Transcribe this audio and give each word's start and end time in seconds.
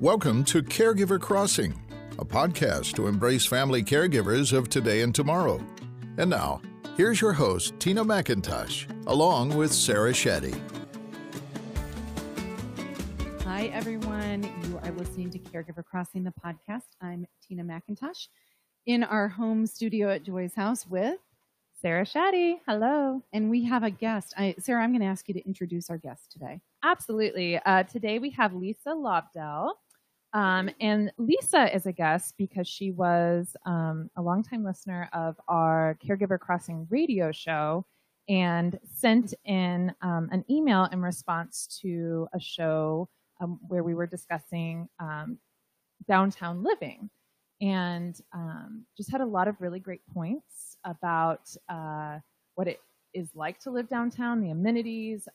Welcome 0.00 0.44
to 0.44 0.62
Caregiver 0.62 1.18
Crossing, 1.18 1.72
a 2.18 2.24
podcast 2.24 2.92
to 2.96 3.06
embrace 3.06 3.46
family 3.46 3.82
caregivers 3.82 4.52
of 4.52 4.68
today 4.68 5.00
and 5.00 5.14
tomorrow. 5.14 5.58
And 6.18 6.28
now, 6.28 6.60
here's 6.98 7.18
your 7.18 7.32
host, 7.32 7.72
Tina 7.78 8.04
McIntosh, 8.04 8.84
along 9.06 9.56
with 9.56 9.72
Sarah 9.72 10.12
Shetty. 10.12 10.54
Hi, 13.44 13.68
everyone. 13.68 14.42
You 14.64 14.78
are 14.82 14.92
listening 14.92 15.30
to 15.30 15.38
Caregiver 15.38 15.82
Crossing, 15.82 16.24
the 16.24 16.34
podcast. 16.44 16.88
I'm 17.00 17.26
Tina 17.48 17.64
McIntosh 17.64 18.28
in 18.84 19.02
our 19.02 19.28
home 19.28 19.66
studio 19.66 20.10
at 20.10 20.24
Joy's 20.24 20.54
house 20.54 20.86
with 20.86 21.16
Sarah 21.80 22.04
Shetty. 22.04 22.56
Hello. 22.68 23.22
And 23.32 23.48
we 23.48 23.64
have 23.64 23.82
a 23.82 23.90
guest. 23.90 24.34
I, 24.36 24.56
Sarah, 24.58 24.82
I'm 24.82 24.90
going 24.90 25.00
to 25.00 25.06
ask 25.06 25.26
you 25.26 25.32
to 25.32 25.46
introduce 25.46 25.88
our 25.88 25.96
guest 25.96 26.32
today. 26.32 26.60
Absolutely. 26.84 27.58
Uh, 27.58 27.84
today 27.84 28.18
we 28.18 28.28
have 28.32 28.52
Lisa 28.52 28.90
Lobdell. 28.90 29.70
Um, 30.36 30.68
and 30.82 31.10
Lisa 31.16 31.74
is 31.74 31.86
a 31.86 31.92
guest 31.92 32.34
because 32.36 32.68
she 32.68 32.90
was 32.90 33.56
um, 33.64 34.10
a 34.16 34.22
longtime 34.22 34.62
listener 34.62 35.08
of 35.14 35.40
our 35.48 35.96
Caregiver 36.04 36.38
Crossing 36.38 36.86
radio 36.90 37.32
show 37.32 37.86
and 38.28 38.78
sent 38.84 39.32
in 39.46 39.94
um, 40.02 40.28
an 40.32 40.44
email 40.50 40.90
in 40.92 41.00
response 41.00 41.80
to 41.80 42.28
a 42.34 42.38
show 42.38 43.08
um, 43.40 43.58
where 43.68 43.82
we 43.82 43.94
were 43.94 44.06
discussing 44.06 44.90
um, 45.00 45.38
downtown 46.06 46.62
living 46.62 47.08
and 47.62 48.20
um, 48.34 48.84
just 48.94 49.10
had 49.10 49.22
a 49.22 49.26
lot 49.26 49.48
of 49.48 49.58
really 49.58 49.80
great 49.80 50.02
points 50.12 50.76
about 50.84 51.48
uh, 51.70 52.18
what 52.56 52.68
it 52.68 52.80
is 53.14 53.30
like 53.34 53.58
to 53.60 53.70
live 53.70 53.88
downtown, 53.88 54.42
the 54.42 54.50
amenities, 54.50 55.28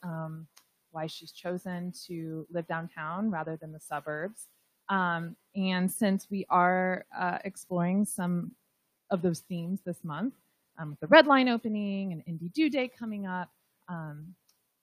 why 0.92 1.08
she's 1.08 1.32
chosen 1.32 1.92
to 2.06 2.46
live 2.52 2.68
downtown 2.68 3.32
rather 3.32 3.56
than 3.56 3.72
the 3.72 3.80
suburbs. 3.80 4.46
Um, 4.88 5.36
and 5.54 5.90
since 5.90 6.28
we 6.30 6.46
are 6.50 7.04
uh, 7.16 7.38
exploring 7.44 8.04
some 8.04 8.52
of 9.10 9.22
those 9.22 9.40
themes 9.40 9.80
this 9.84 10.02
month, 10.04 10.34
um, 10.78 10.90
with 10.90 11.00
the 11.00 11.06
Red 11.06 11.26
Line 11.26 11.48
opening 11.48 12.12
and 12.12 12.22
Indy 12.26 12.48
Do 12.48 12.70
Day 12.70 12.88
coming 12.88 13.26
up, 13.26 13.50
um, 13.88 14.34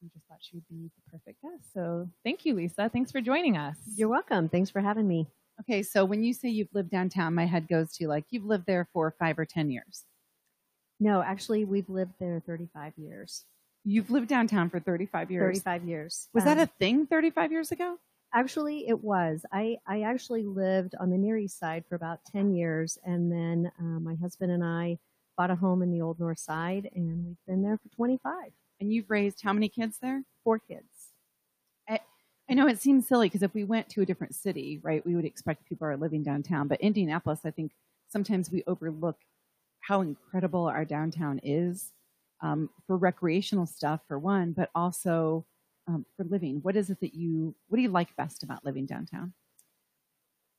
we 0.02 0.10
just 0.10 0.26
thought 0.28 0.38
she 0.40 0.56
would 0.56 0.68
be 0.70 0.90
the 0.96 1.12
perfect 1.12 1.42
guest. 1.42 1.74
So 1.74 2.08
thank 2.24 2.46
you, 2.46 2.54
Lisa. 2.54 2.90
Thanks 2.90 3.12
for 3.12 3.22
joining 3.22 3.58
us. 3.58 3.76
You're 3.96 4.08
welcome. 4.10 4.48
Thanks 4.48 4.70
for 4.70 4.82
having 4.82 5.08
me. 5.08 5.28
Okay, 5.62 5.84
so 5.84 6.06
when 6.06 6.24
you 6.24 6.34
say 6.34 6.48
you've 6.48 6.74
lived 6.74 6.90
downtown, 6.90 7.36
my 7.36 7.46
head 7.46 7.68
goes 7.68 7.92
to 7.98 8.08
like 8.08 8.24
you've 8.30 8.46
lived 8.46 8.66
there 8.66 8.88
for 8.94 9.14
five 9.20 9.38
or 9.38 9.46
10 9.46 9.70
years. 9.72 10.06
No, 11.02 11.22
actually, 11.22 11.66
we've 11.66 11.90
lived 11.90 12.14
there 12.20 12.42
35 12.46 12.94
years. 12.98 13.44
You've 13.84 14.10
lived 14.12 14.28
downtown 14.28 14.70
for 14.70 14.80
35 14.80 15.32
years. 15.32 15.44
35 15.62 15.84
years. 15.86 16.30
Was 16.34 16.44
that 16.46 16.58
Um, 16.58 16.64
a 16.64 16.68
thing 16.68 17.08
35 17.08 17.52
years 17.52 17.72
ago? 17.72 17.98
Actually, 18.34 18.88
it 18.88 19.04
was. 19.04 19.46
I, 19.52 19.78
I 19.88 20.02
actually 20.02 20.44
lived 20.44 20.94
on 21.00 21.10
the 21.10 21.18
Near 21.18 21.38
East 21.38 21.58
Side 21.60 21.84
for 21.90 21.96
about 21.96 22.20
10 22.32 22.54
years, 22.54 22.98
and 23.04 23.32
then 23.32 23.72
uh, 23.80 24.00
my 24.00 24.16
husband 24.16 24.52
and 24.52 24.64
I 24.64 25.00
bought 25.36 25.50
a 25.50 25.56
home 25.56 25.82
in 25.82 25.92
the 25.92 26.02
Old 26.02 26.20
North 26.20 26.40
Side, 26.40 26.90
and 26.96 27.26
we've 27.26 27.46
been 27.48 27.64
there 27.64 27.78
for 27.78 27.90
25. 27.96 28.34
And 28.80 28.94
you've 28.94 29.10
raised 29.10 29.42
how 29.42 29.52
many 29.52 29.68
kids 29.68 29.98
there? 30.02 30.24
Four 30.44 30.60
kids. 30.60 31.10
I 32.50 32.56
know 32.56 32.68
it 32.68 32.82
seems 32.82 33.08
silly 33.08 33.28
because 33.28 33.44
if 33.44 33.54
we 33.54 33.64
went 33.64 33.90
to 33.90 34.02
a 34.02 34.06
different 34.06 34.34
city, 34.34 34.80
right, 34.82 35.06
we 35.06 35.16
would 35.16 35.26
expect 35.26 35.68
people 35.70 35.86
are 35.86 35.96
living 35.96 36.24
downtown. 36.24 36.68
But 36.68 36.82
Indianapolis, 36.82 37.42
I 37.46 37.52
think 37.52 37.74
sometimes 38.08 38.50
we 38.50 38.64
overlook 38.66 39.18
how 39.82 40.02
incredible 40.02 40.66
our 40.66 40.84
downtown 40.84 41.40
is 41.44 41.92
um, 42.42 42.72
for 42.88 42.98
recreational 42.98 43.68
stuff, 43.68 44.02
for 44.08 44.18
one, 44.18 44.54
but 44.54 44.72
also 44.74 45.46
um, 45.90 46.06
for 46.16 46.24
living. 46.24 46.60
What 46.62 46.76
is 46.76 46.90
it 46.90 47.00
that 47.02 47.14
you, 47.14 47.56
what 47.68 47.78
do 47.78 47.82
you 47.82 47.90
like 47.90 48.16
best 48.16 48.44
about 48.44 48.64
living 48.64 48.86
downtown? 48.86 49.34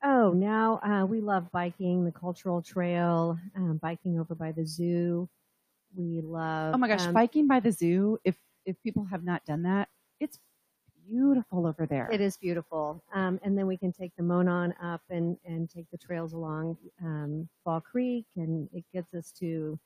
Oh, 0.02 0.32
now 0.32 0.80
uh, 0.82 1.06
we 1.06 1.20
love 1.20 1.50
biking, 1.52 2.04
the 2.04 2.12
Cultural 2.12 2.62
Trail, 2.62 3.38
um, 3.54 3.78
biking 3.82 4.18
over 4.18 4.34
by 4.34 4.50
the 4.50 4.66
zoo. 4.66 5.28
We 5.94 6.20
love. 6.20 6.74
Oh 6.74 6.78
my 6.78 6.88
gosh, 6.88 7.06
um, 7.06 7.12
biking 7.12 7.46
by 7.46 7.60
the 7.60 7.70
zoo. 7.70 8.18
If 8.24 8.36
if 8.64 8.76
people 8.82 9.04
have 9.04 9.24
not 9.24 9.44
done 9.44 9.62
that, 9.64 9.88
it's 10.18 10.38
beautiful 11.08 11.66
over 11.66 11.86
there. 11.86 12.08
It 12.10 12.20
is 12.20 12.36
beautiful. 12.36 13.02
Um, 13.12 13.38
and 13.42 13.58
then 13.58 13.66
we 13.66 13.76
can 13.76 13.92
take 13.92 14.12
the 14.16 14.22
Monon 14.22 14.72
up 14.82 15.02
and, 15.10 15.36
and 15.44 15.68
take 15.68 15.90
the 15.90 15.98
trails 15.98 16.32
along 16.32 16.76
um, 17.02 17.48
Fall 17.64 17.80
Creek, 17.80 18.26
and 18.36 18.68
it 18.72 18.84
gets 18.94 19.12
us 19.14 19.32
to 19.40 19.78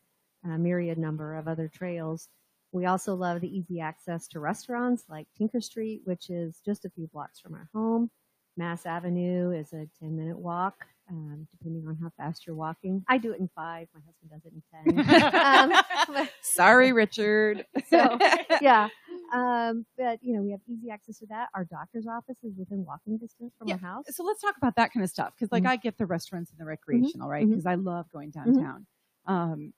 a 0.44 0.59
myriad 0.59 0.99
number 0.99 1.34
of 1.34 1.49
other 1.49 1.69
trails. 1.69 2.28
We 2.74 2.86
also 2.86 3.14
love 3.14 3.40
the 3.40 3.56
easy 3.56 3.78
access 3.80 4.26
to 4.28 4.40
restaurants 4.40 5.04
like 5.08 5.28
Tinker 5.38 5.60
Street, 5.60 6.00
which 6.04 6.28
is 6.28 6.60
just 6.66 6.84
a 6.84 6.90
few 6.90 7.06
blocks 7.06 7.38
from 7.38 7.54
our 7.54 7.68
home. 7.72 8.10
Mass 8.56 8.84
Avenue 8.84 9.52
is 9.52 9.72
a 9.72 9.86
10 10.00 10.16
minute 10.16 10.36
walk, 10.38 10.84
um, 11.08 11.46
depending 11.52 11.86
on 11.86 11.96
how 12.02 12.10
fast 12.16 12.46
you're 12.46 12.56
walking. 12.56 13.04
I 13.08 13.18
do 13.18 13.32
it 13.32 13.38
in 13.38 13.48
five, 13.54 13.86
my 13.94 14.00
husband 14.04 14.30
does 14.32 14.44
it 14.44 14.52
in 14.96 15.04
10. 15.04 15.34
um, 15.34 15.82
but- 16.08 16.30
Sorry, 16.42 16.92
Richard. 16.92 17.64
so 17.90 18.18
yeah 18.60 18.88
um, 19.32 19.86
but 19.96 20.18
you 20.22 20.34
know 20.34 20.42
we 20.42 20.50
have 20.50 20.60
easy 20.68 20.91
access 20.91 21.18
to 21.18 21.26
that 21.26 21.48
our 21.54 21.64
doctor's 21.64 22.06
office 22.08 22.36
is 22.42 22.52
within 22.58 22.84
walking 22.84 23.18
distance 23.18 23.52
from 23.58 23.68
Yeah, 23.68 23.74
our 23.74 23.80
house 23.80 24.04
so 24.10 24.24
let's 24.24 24.41
talk 24.41 24.56
about 24.56 24.74
that 24.76 24.92
kind 24.92 25.02
of 25.04 25.10
stuff 25.10 25.32
because 25.38 25.50
like 25.52 25.62
Mhm. 25.64 25.68
i 25.68 25.76
get 25.76 25.96
the 25.98 26.06
restaurants 26.06 26.50
and 26.50 26.58
the 26.60 26.64
recreational 26.64 27.28
right 27.28 27.46
mhm. 27.46 27.50
because 27.50 27.66
i 27.66 27.74
love 27.74 28.06
going 28.12 28.30
downtown 28.30 28.86
um 29.26 29.72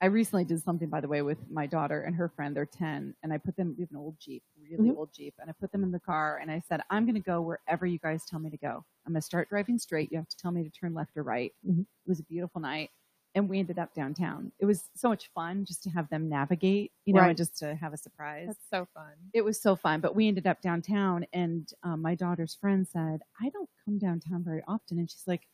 i 0.00 0.06
recently 0.06 0.44
did 0.44 0.62
something 0.62 0.88
by 0.88 1.00
the 1.00 1.08
way 1.08 1.22
with 1.22 1.38
my 1.50 1.66
daughter 1.66 2.02
and 2.02 2.14
her 2.16 2.28
friend 2.28 2.54
they're 2.56 2.66
10 2.66 3.14
and 3.22 3.32
i 3.32 3.38
put 3.38 3.56
them 3.56 3.74
we 3.76 3.82
have 3.82 3.90
an 3.90 3.96
old 3.96 4.18
jeep 4.18 4.42
really 4.70 4.90
Mhm. 4.90 4.96
old 4.96 5.12
jeep 5.12 5.34
and 5.38 5.48
i 5.50 5.52
put 5.52 5.72
them 5.72 5.82
in 5.82 5.90
the 5.92 6.00
car 6.00 6.38
and 6.38 6.50
i 6.50 6.60
said 6.60 6.80
i'm 6.90 7.04
going 7.04 7.14
to 7.14 7.20
go 7.20 7.40
wherever 7.40 7.86
you 7.86 7.98
guys 7.98 8.24
tell 8.26 8.38
me 8.38 8.50
to 8.50 8.56
go 8.58 8.84
i'm 9.06 9.12
going 9.12 9.20
to 9.20 9.26
start 9.26 9.48
driving 9.48 9.78
straight 9.78 10.10
you 10.12 10.18
have 10.18 10.28
to 10.28 10.36
tell 10.36 10.50
me 10.52 10.62
to 10.64 10.70
turn 10.70 10.94
left 10.94 11.16
or 11.16 11.22
right 11.22 11.52
Mhm. 11.62 11.86
it 12.04 12.08
was 12.08 12.20
a 12.20 12.24
beautiful 12.24 12.60
night 12.60 12.90
and 13.34 13.48
we 13.48 13.58
ended 13.58 13.78
up 13.78 13.94
downtown 13.94 14.52
it 14.58 14.66
was 14.66 14.90
so 14.94 15.08
much 15.08 15.28
fun 15.34 15.64
just 15.64 15.82
to 15.82 15.90
have 15.90 16.08
them 16.10 16.28
navigate 16.28 16.92
you 17.04 17.14
know 17.14 17.26
Right. 17.26 17.28
and 17.28 17.36
just 17.36 17.56
to 17.58 17.74
have 17.74 17.92
a 17.92 17.96
surprise 17.98 18.52
That's 18.52 18.66
so 18.70 18.86
fun. 18.86 19.32
it 19.32 19.42
was 19.42 19.60
so 19.60 19.76
fun. 19.76 20.00
But 20.00 20.14
we 20.14 20.28
ended 20.28 20.46
up 20.46 20.60
downtown, 20.60 21.26
and 21.32 21.70
um, 21.82 22.02
my 22.02 22.14
daughter's 22.14 22.54
friend 22.54 22.86
said, 22.88 23.22
"I 23.40 23.50
don't 23.50 23.70
come 23.84 23.98
downtown 23.98 24.42
very 24.44 24.62
often," 24.66 24.98
and 24.98 25.10
she's 25.10 25.26
like, 25.26 25.46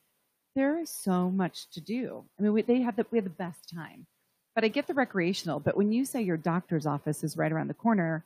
"There 0.54 0.78
is 0.78 0.90
so 0.90 1.30
much 1.30 1.70
to 1.72 1.80
do. 1.80 2.28
I 2.38 2.42
mean, 2.42 2.52
we, 2.54 2.62
they 2.62 2.80
have 2.82 2.96
the 2.96 3.06
we 3.10 3.18
have 3.18 3.24
the 3.24 3.30
best 3.30 3.68
time." 3.70 4.06
But 4.54 4.64
I 4.64 4.68
get 4.68 4.86
the 4.86 4.94
recreational. 4.94 5.60
But 5.60 5.76
when 5.76 5.92
you 5.92 6.04
say 6.04 6.22
your 6.22 6.36
doctor's 6.36 6.86
office 6.86 7.24
is 7.24 7.36
right 7.36 7.52
around 7.52 7.68
the 7.68 7.74
corner, 7.74 8.24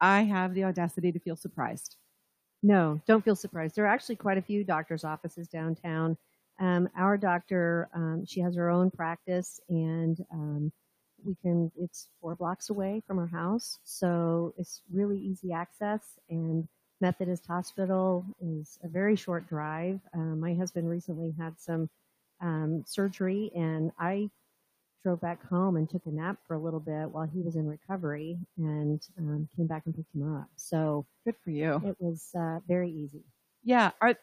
I 0.00 0.22
have 0.22 0.54
the 0.54 0.64
audacity 0.64 1.12
to 1.12 1.20
feel 1.20 1.36
surprised. 1.36 1.96
no 2.62 3.00
don't 3.06 3.24
feel 3.24 3.36
surprised 3.36 3.74
there 3.76 3.84
are 3.84 3.94
actually 3.94 4.16
quite 4.16 4.38
a 4.38 4.42
few 4.42 4.64
doctor's 4.64 5.04
offices 5.04 5.48
downtown 5.48 6.16
um, 6.60 6.88
our 6.96 7.16
doctor 7.16 7.88
um, 7.94 8.24
she 8.26 8.40
has 8.40 8.54
her 8.56 8.70
own 8.70 8.90
practice 8.90 9.60
and 9.68 10.24
um, 10.32 10.72
we 11.24 11.34
can 11.42 11.70
it's 11.76 12.08
four 12.20 12.34
blocks 12.36 12.70
away 12.70 13.02
from 13.06 13.16
her 13.18 13.26
house 13.26 13.78
so 13.84 14.54
it's 14.58 14.82
really 14.92 15.18
easy 15.18 15.52
access 15.52 16.18
and 16.30 16.68
methodist 17.00 17.46
hospital 17.46 18.24
is 18.40 18.78
a 18.84 18.88
very 18.88 19.16
short 19.16 19.48
drive 19.48 20.00
uh, 20.14 20.18
my 20.46 20.54
husband 20.54 20.88
recently 20.88 21.34
had 21.38 21.54
some 21.58 21.88
um, 22.40 22.82
surgery 22.86 23.50
and 23.56 23.90
i 23.98 24.28
drove 25.02 25.20
back 25.20 25.44
home 25.48 25.76
and 25.76 25.88
took 25.90 26.04
a 26.06 26.10
nap 26.10 26.36
for 26.46 26.54
a 26.54 26.58
little 26.58 26.80
bit 26.80 27.10
while 27.10 27.26
he 27.26 27.40
was 27.40 27.56
in 27.56 27.66
recovery 27.66 28.38
and 28.58 29.00
um, 29.18 29.48
came 29.56 29.66
back 29.66 29.82
and 29.86 29.94
picked 29.96 30.14
him 30.14 30.36
up 30.36 30.46
so 30.56 31.04
Good 31.24 31.34
for 31.44 31.50
you. 31.50 31.82
it 31.84 31.96
was 31.98 32.30
uh, 32.38 32.60
very 32.68 32.90
easy 32.90 33.24
Yeah. 33.64 33.90
Are 34.00 34.16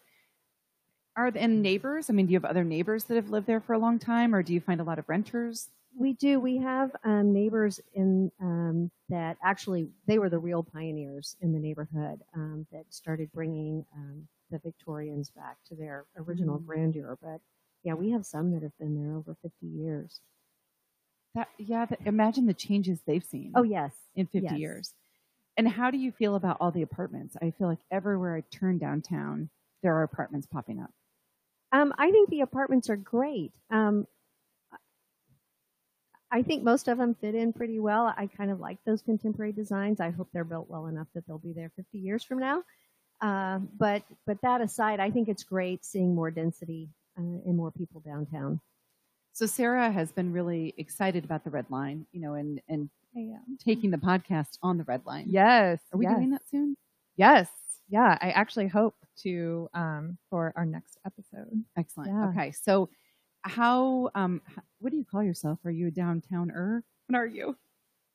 are 1.15 1.31
and 1.35 1.61
neighbors? 1.61 2.09
I 2.09 2.13
mean, 2.13 2.27
do 2.27 2.33
you 2.33 2.37
have 2.39 2.45
other 2.49 2.63
neighbors 2.63 3.05
that 3.05 3.15
have 3.15 3.29
lived 3.29 3.47
there 3.47 3.59
for 3.59 3.73
a 3.73 3.77
long 3.79 3.99
time, 3.99 4.33
or 4.33 4.41
do 4.41 4.53
you 4.53 4.61
find 4.61 4.79
a 4.79 4.83
lot 4.85 4.99
of 4.99 5.09
renters? 5.09 5.69
We 5.97 6.13
do. 6.13 6.39
We 6.39 6.57
have 6.57 6.95
um, 7.03 7.33
neighbors 7.33 7.81
in 7.93 8.31
um, 8.39 8.89
that 9.09 9.35
actually 9.43 9.89
they 10.07 10.17
were 10.19 10.29
the 10.29 10.39
real 10.39 10.63
pioneers 10.63 11.35
in 11.41 11.51
the 11.51 11.59
neighborhood 11.59 12.21
um, 12.35 12.67
that 12.71 12.85
started 12.89 13.31
bringing 13.33 13.85
um, 13.95 14.27
the 14.49 14.59
Victorians 14.59 15.29
back 15.31 15.57
to 15.67 15.75
their 15.75 16.05
original 16.15 16.59
Mhm. 16.59 16.65
grandeur. 16.65 17.17
But 17.21 17.41
yeah, 17.83 17.95
we 17.95 18.11
have 18.11 18.25
some 18.25 18.51
that 18.53 18.61
have 18.63 18.77
been 18.77 18.95
there 18.95 19.15
over 19.17 19.35
50 19.41 19.65
years. 19.65 20.21
That 21.39 21.49
yeah. 21.57 21.85
That, 21.85 21.99
imagine 22.05 22.45
the 22.47 22.53
changes 22.53 22.99
they've 23.05 23.23
seen. 23.23 23.53
Oh 23.55 23.63
yes, 23.63 23.93
in 24.15 24.25
50 24.25 24.41
Yes. 24.41 24.59
years. 24.59 24.93
And 25.55 25.67
how 25.67 25.89
do 25.89 25.97
you 25.97 26.11
feel 26.11 26.35
about 26.35 26.57
all 26.59 26.71
the 26.71 26.81
apartments? 26.81 27.37
I 27.41 27.51
feel 27.51 27.67
like 27.67 27.79
everywhere 27.91 28.35
I 28.35 28.41
turn 28.55 28.77
downtown, 28.77 29.49
there 29.81 29.95
are 29.95 30.03
apartments 30.03 30.47
popping 30.47 30.81
up. 30.81 30.91
um, 31.71 31.93
I 31.97 32.11
think 32.11 32.29
the 32.29 32.41
apartments 32.41 32.89
are 32.89 32.97
great. 32.97 33.53
Um, 33.69 34.05
I 36.31 36.43
think 36.43 36.63
most 36.63 36.87
of 36.89 36.97
them 36.97 37.15
fit 37.15 37.35
in 37.35 37.53
pretty 37.53 37.79
well. 37.79 38.13
I 38.15 38.27
kind 38.27 38.51
of 38.51 38.59
like 38.59 38.77
those 38.85 39.01
contemporary 39.01 39.51
designs. 39.53 39.99
I 39.99 40.11
hope 40.11 40.29
they're 40.33 40.43
built 40.43 40.69
well 40.69 40.87
enough 40.87 41.07
that 41.13 41.25
they'll 41.25 41.39
be 41.39 41.53
there 41.53 41.71
50 41.75 41.97
years 41.97 42.23
from 42.23 42.39
now. 42.39 42.63
Uh, 43.21 43.59
but 43.77 44.03
but 44.25 44.39
that 44.41 44.61
aside, 44.61 44.99
I 44.99 45.09
think 45.11 45.27
it's 45.29 45.43
great 45.43 45.83
seeing 45.85 46.13
more 46.13 46.31
density 46.31 46.89
uh, 47.17 47.21
and 47.21 47.55
more 47.57 47.71
people 47.71 48.01
downtown. 48.01 48.61
So 49.39 49.45
Sarah 49.45 49.89
has 49.89 50.11
been 50.11 50.33
really 50.33 50.73
excited 50.77 51.23
about 51.23 51.45
the 51.45 51.49
red 51.49 51.65
line, 51.69 52.05
you 52.11 52.19
know, 52.19 52.33
and 52.33 52.59
and 52.67 52.89
taking 53.57 53.89
the 53.89 53.95
podcast 53.97 54.57
on 54.61 54.77
the 54.77 54.83
red 54.83 55.05
line. 55.05 55.27
Yes. 55.29 55.79
Are 55.93 55.97
we 55.97 56.03
yes. 56.03 56.13
doing 56.13 56.31
that 56.31 56.41
soon? 56.51 56.75
Yes. 57.15 57.47
Yeah. 57.87 58.17
I 58.19 58.31
actually 58.31 58.67
hope 58.67 58.95
to 59.23 59.69
um, 59.73 60.17
for 60.29 60.51
our 60.57 60.65
next 60.65 60.99
episode. 61.05 61.63
Excellent. 61.77 62.09
Yeah. 62.09 62.27
Okay, 62.31 62.51
so 62.51 62.89
how 63.43 64.09
um 64.13 64.41
what 64.79 64.91
do 64.91 64.97
you 64.97 65.05
call 65.09 65.23
yourself? 65.23 65.59
Are 65.63 65.71
you 65.71 65.87
a 65.87 65.91
downtowner? 65.91 66.81
What 67.07 67.17
are 67.17 67.25
you? 67.25 67.55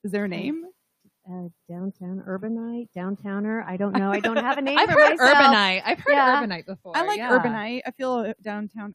Is 0.05 0.13
there 0.13 0.27
a 0.27 0.29
name? 0.29 0.67
Uh, 1.27 1.49
downtown 1.71 2.23
urbanite, 2.29 2.91
downtowner. 2.95 3.65
I 3.67 3.79
don't 3.79 3.97
know. 3.97 4.13
I 4.13 4.21
don't 4.21 4.37
have 4.37 4.59
a 4.59 4.61
name 4.71 4.77
I've 4.79 4.91
for 4.91 5.01
heard 5.01 5.17
myself. 5.17 5.39
urbanite. 5.39 5.83
I've 5.87 5.99
heard 6.01 6.13
Yeah. 6.13 6.43
urbanite 6.43 6.67
before. 6.67 6.95
I 6.95 7.07
like 7.07 7.17
yeah. 7.17 7.31
urbanite. 7.31 7.81
I 7.87 7.91
feel 7.93 8.35
downtown. 8.43 8.95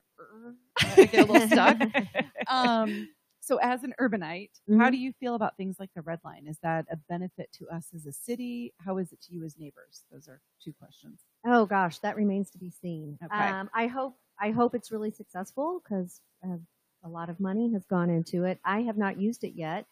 I 0.81 1.05
get 1.05 1.27
a 1.29 1.31
little 1.31 1.47
stuck. 1.47 1.77
Um, 2.47 3.09
so 3.41 3.57
as 3.57 3.83
an 3.83 3.93
urbanite, 3.99 4.49
how 4.67 4.87
Mhm. 4.87 4.91
do 4.91 4.97
you 4.97 5.13
feel 5.13 5.35
about 5.35 5.55
things 5.55 5.77
like 5.79 5.91
the 5.95 6.01
red 6.01 6.19
line? 6.23 6.47
Is 6.47 6.57
that 6.63 6.87
a 6.89 6.95
benefit 6.97 7.51
to 7.53 7.67
us 7.69 7.93
as 7.93 8.05
a 8.07 8.11
city? 8.11 8.73
How 8.79 8.97
is 8.97 9.11
it 9.11 9.21
to 9.23 9.33
you 9.33 9.43
as 9.43 9.57
neighbors? 9.57 10.03
Those 10.11 10.27
are 10.27 10.41
two 10.59 10.73
questions. 10.73 11.21
Oh 11.45 11.65
gosh, 11.67 11.99
that 11.99 12.15
remains 12.15 12.49
to 12.51 12.57
be 12.57 12.71
seen. 12.71 13.19
Okay. 13.23 13.35
Um, 13.49 13.69
I 13.73 13.85
hope 13.87 14.17
I 14.39 14.49
hope 14.51 14.73
it's 14.73 14.91
really 14.91 15.11
successful 15.11 15.81
because 15.83 16.21
uh, 16.43 16.57
a 17.03 17.09
lot 17.09 17.29
of 17.29 17.39
money 17.39 17.71
has 17.73 17.85
gone 17.85 18.09
into 18.09 18.45
it. 18.45 18.59
I 18.63 18.81
have 18.81 18.97
not 18.97 19.19
used 19.19 19.43
it 19.43 19.53
yet. 19.55 19.85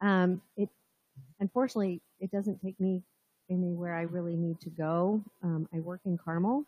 Um, 0.00 0.42
it 0.56 0.68
unfortunately 1.40 2.00
it 2.20 2.30
doesn't 2.30 2.60
take 2.60 2.78
me 2.80 3.02
anywhere 3.50 3.94
I 3.94 4.02
really 4.02 4.36
need 4.36 4.60
to 4.60 4.70
go. 4.70 5.22
Um, 5.42 5.68
I 5.74 5.80
work 5.80 6.00
in 6.04 6.16
Carmel, 6.18 6.64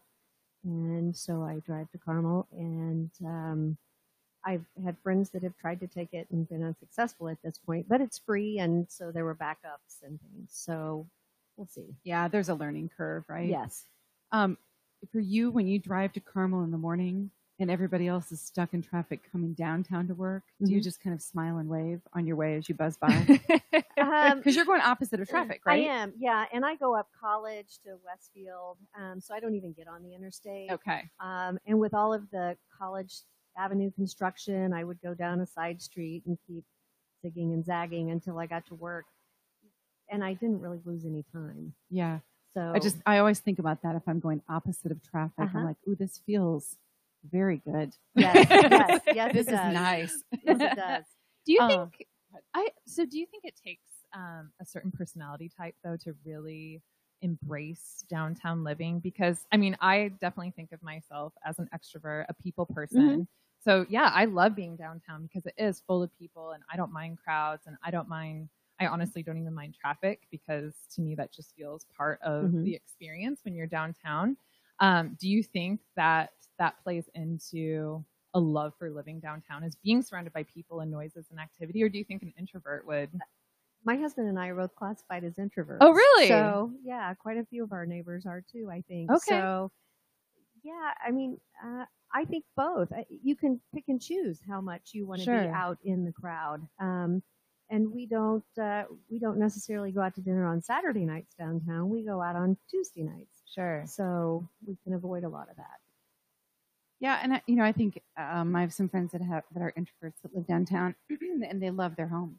and 0.66 1.16
so 1.16 1.42
I 1.42 1.60
drive 1.64 1.90
to 1.92 1.98
Carmel, 1.98 2.46
and 2.52 3.10
um, 3.24 3.76
I've 4.44 4.64
had 4.84 4.96
friends 5.02 5.30
that 5.30 5.42
have 5.42 5.56
tried 5.56 5.80
to 5.80 5.86
take 5.86 6.12
it 6.12 6.26
and 6.30 6.48
been 6.48 6.62
unsuccessful 6.62 7.28
at 7.28 7.38
this 7.42 7.58
point. 7.58 7.88
But 7.88 8.00
it's 8.00 8.18
free, 8.18 8.58
and 8.58 8.86
so 8.88 9.10
there 9.12 9.24
were 9.24 9.34
backups 9.34 10.02
and 10.04 10.18
things. 10.20 10.50
So 10.50 11.06
we'll 11.56 11.68
see. 11.68 11.94
Yeah, 12.04 12.28
there's 12.28 12.48
a 12.48 12.54
learning 12.54 12.90
curve, 12.96 13.24
right? 13.28 13.48
Yes. 13.48 13.84
Um, 14.32 14.58
for 15.12 15.20
you, 15.20 15.50
when 15.50 15.66
you 15.68 15.78
drive 15.78 16.12
to 16.14 16.20
Carmel 16.20 16.64
in 16.64 16.70
the 16.70 16.78
morning 16.78 17.30
and 17.58 17.70
everybody 17.70 18.06
else 18.06 18.30
is 18.32 18.40
stuck 18.40 18.74
in 18.74 18.82
traffic 18.82 19.20
coming 19.32 19.54
downtown 19.54 20.06
to 20.08 20.14
work, 20.14 20.44
do 20.62 20.70
you 20.70 20.80
Mhm. 20.80 20.84
just 20.84 21.00
kind 21.00 21.14
of 21.14 21.22
smile 21.22 21.56
and 21.58 21.68
wave 21.68 22.00
on 22.12 22.26
your 22.26 22.36
way 22.36 22.56
as 22.56 22.68
you 22.68 22.74
buzz 22.74 22.96
by? 22.96 23.08
Um, 23.98 24.38
Because 24.38 24.54
you're 24.54 24.64
going 24.66 24.82
opposite 24.82 25.20
of 25.20 25.28
traffic, 25.28 25.62
right? 25.64 25.88
I 25.88 25.92
am, 25.92 26.12
yeah. 26.18 26.44
And 26.52 26.64
I 26.66 26.76
go 26.76 26.94
up 26.94 27.08
College 27.18 27.78
to 27.84 27.96
Westfield, 28.04 28.78
um, 28.96 29.20
so 29.20 29.34
I 29.34 29.40
don't 29.40 29.54
even 29.54 29.72
get 29.72 29.88
on 29.88 30.02
the 30.02 30.14
interstate. 30.14 30.70
Okay. 30.70 31.10
Um, 31.18 31.58
and 31.66 31.80
with 31.80 31.92
all 31.94 32.12
of 32.12 32.30
the 32.30 32.56
College 32.78 33.22
Avenue 33.56 33.90
construction, 33.90 34.72
I 34.74 34.84
would 34.84 35.00
go 35.00 35.14
down 35.14 35.40
a 35.40 35.46
side 35.46 35.80
street 35.82 36.24
and 36.26 36.38
keep 36.46 36.64
zigging 37.24 37.52
and 37.54 37.64
zagging 37.64 38.10
until 38.10 38.38
I 38.38 38.46
got 38.46 38.66
to 38.66 38.74
work. 38.74 39.06
And 40.10 40.22
I 40.22 40.34
didn't 40.34 40.60
really 40.60 40.80
lose 40.84 41.04
any 41.04 41.24
time. 41.32 41.74
Yeah. 41.90 42.20
So 42.54 42.72
I 42.74 42.78
just 42.78 42.98
I 43.06 43.18
always 43.18 43.40
think 43.40 43.58
about 43.58 43.82
that 43.82 43.96
if 43.96 44.02
I'm 44.06 44.20
going 44.20 44.42
opposite 44.48 44.92
of 44.92 45.02
traffic. 45.02 45.34
Uh-huh. 45.46 45.58
I'm 45.58 45.64
like, 45.64 45.76
ooh, 45.88 45.96
this 45.96 46.18
feels 46.18 46.76
very 47.30 47.58
good. 47.58 47.94
yes, 48.14 48.48
yes, 48.66 48.96
yes, 49.10 49.32
this 49.32 49.46
it 49.46 49.48
is 49.50 49.62
does. 49.62 49.64
nice. 49.64 50.22
Yes, 50.42 50.62
it 50.62 50.74
does. 50.74 51.04
Do 51.46 51.52
you 51.52 51.60
Uh, 51.60 51.66
think 51.66 52.06
I 52.54 52.68
so 52.86 53.06
do 53.06 53.18
you 53.18 53.26
think 53.26 53.44
it 53.44 53.54
takes 53.56 53.88
um, 54.14 54.52
a 54.60 54.64
certain 54.66 54.90
personality 54.90 55.48
type 55.48 55.74
though 55.84 55.96
to 55.98 56.14
really 56.24 56.82
embrace 57.22 58.04
downtown 58.08 58.64
living? 58.64 59.00
Because 59.00 59.46
I 59.52 59.56
mean, 59.56 59.76
I 59.80 60.08
definitely 60.20 60.50
think 60.50 60.72
of 60.72 60.82
myself 60.82 61.32
as 61.44 61.58
an 61.58 61.68
extrovert, 61.74 62.26
a 62.28 62.34
people 62.34 62.66
person. 62.66 63.26
So 63.60 63.86
yeah, 63.88 64.10
I 64.12 64.26
love 64.26 64.54
being 64.54 64.76
downtown 64.76 65.22
because 65.22 65.46
it 65.46 65.54
is 65.56 65.80
full 65.80 66.02
of 66.02 66.16
people 66.18 66.50
and 66.52 66.62
I 66.70 66.76
don't 66.76 66.92
mind 66.92 67.18
crowds 67.18 67.66
and 67.66 67.76
I 67.82 67.90
don't 67.90 68.08
mind 68.08 68.48
I 68.78 68.86
honestly 68.88 69.22
don't 69.22 69.38
even 69.38 69.54
mind 69.54 69.74
traffic 69.80 70.26
because 70.30 70.74
to 70.94 71.00
me 71.00 71.14
that 71.14 71.32
just 71.32 71.54
feels 71.56 71.86
part 71.96 72.20
of 72.22 72.52
Mhm. 72.52 72.62
the 72.62 72.74
experience 72.74 73.40
when 73.44 73.54
you're 73.54 73.66
downtown. 73.66 74.36
Um, 74.80 75.16
do 75.20 75.28
you 75.28 75.42
think 75.42 75.80
that 75.96 76.30
that 76.58 76.82
plays 76.82 77.08
into 77.14 78.04
a 78.34 78.40
love 78.40 78.74
for 78.78 78.90
living 78.90 79.20
downtown 79.20 79.64
is 79.64 79.76
being 79.76 80.02
surrounded 80.02 80.32
by 80.32 80.42
people 80.42 80.80
and 80.80 80.90
noises 80.90 81.26
and 81.30 81.40
activity, 81.40 81.82
or 81.82 81.88
do 81.88 81.98
you 81.98 82.04
think 82.04 82.22
an 82.22 82.32
introvert 82.38 82.86
would? 82.86 83.10
My 83.84 83.96
husband 83.96 84.28
and 84.28 84.38
I 84.38 84.48
are 84.48 84.54
both 84.54 84.74
classified 84.74 85.24
as 85.24 85.34
introverts. 85.34 85.78
Oh, 85.80 85.92
really? 85.92 86.28
So 86.28 86.72
yeah, 86.82 87.14
quite 87.14 87.38
a 87.38 87.44
few 87.44 87.62
of 87.62 87.72
our 87.72 87.86
neighbors 87.86 88.26
are 88.26 88.42
too. 88.52 88.68
I 88.70 88.82
think. 88.88 89.10
Okay. 89.10 89.20
So 89.28 89.70
yeah, 90.62 90.90
I 91.06 91.12
mean, 91.12 91.38
uh, 91.64 91.84
I 92.12 92.24
think 92.24 92.44
both. 92.56 92.92
You 93.08 93.36
can 93.36 93.60
pick 93.74 93.84
and 93.88 94.00
choose 94.00 94.40
how 94.46 94.60
much 94.60 94.90
you 94.92 95.06
want 95.06 95.22
to 95.22 95.30
be 95.30 95.48
out 95.48 95.78
in 95.84 96.04
the 96.04 96.12
crowd. 96.12 96.66
Um, 96.80 97.22
and 97.70 97.92
we 97.92 98.06
don't 98.06 98.44
uh, 98.60 98.84
we 99.10 99.18
don't 99.18 99.38
necessarily 99.38 99.92
go 99.92 100.00
out 100.00 100.14
to 100.16 100.20
dinner 100.20 100.46
on 100.46 100.62
Saturday 100.62 101.04
nights 101.04 101.34
downtown. 101.38 101.88
We 101.88 102.04
go 102.04 102.22
out 102.22 102.36
on 102.36 102.56
Tuesday 102.70 103.02
nights, 103.02 103.35
Sure. 103.54 103.84
so 103.86 104.48
we 104.66 104.76
can 104.84 104.94
avoid 104.94 105.24
a 105.24 105.28
lot 105.28 105.48
of 105.50 105.56
that. 105.56 105.78
Yeah, 107.00 107.20
and 107.22 107.34
I, 107.34 107.42
you 107.46 107.56
know, 107.56 107.64
I 107.64 107.72
think 107.72 108.00
um, 108.16 108.56
I 108.56 108.62
have 108.62 108.72
some 108.72 108.88
friends 108.88 109.12
that 109.12 109.20
have 109.20 109.44
that 109.52 109.62
are 109.62 109.72
introverts 109.78 110.20
that 110.22 110.34
live 110.34 110.46
downtown, 110.46 110.94
and 111.10 111.62
they 111.62 111.70
love 111.70 111.94
their 111.96 112.08
home. 112.08 112.38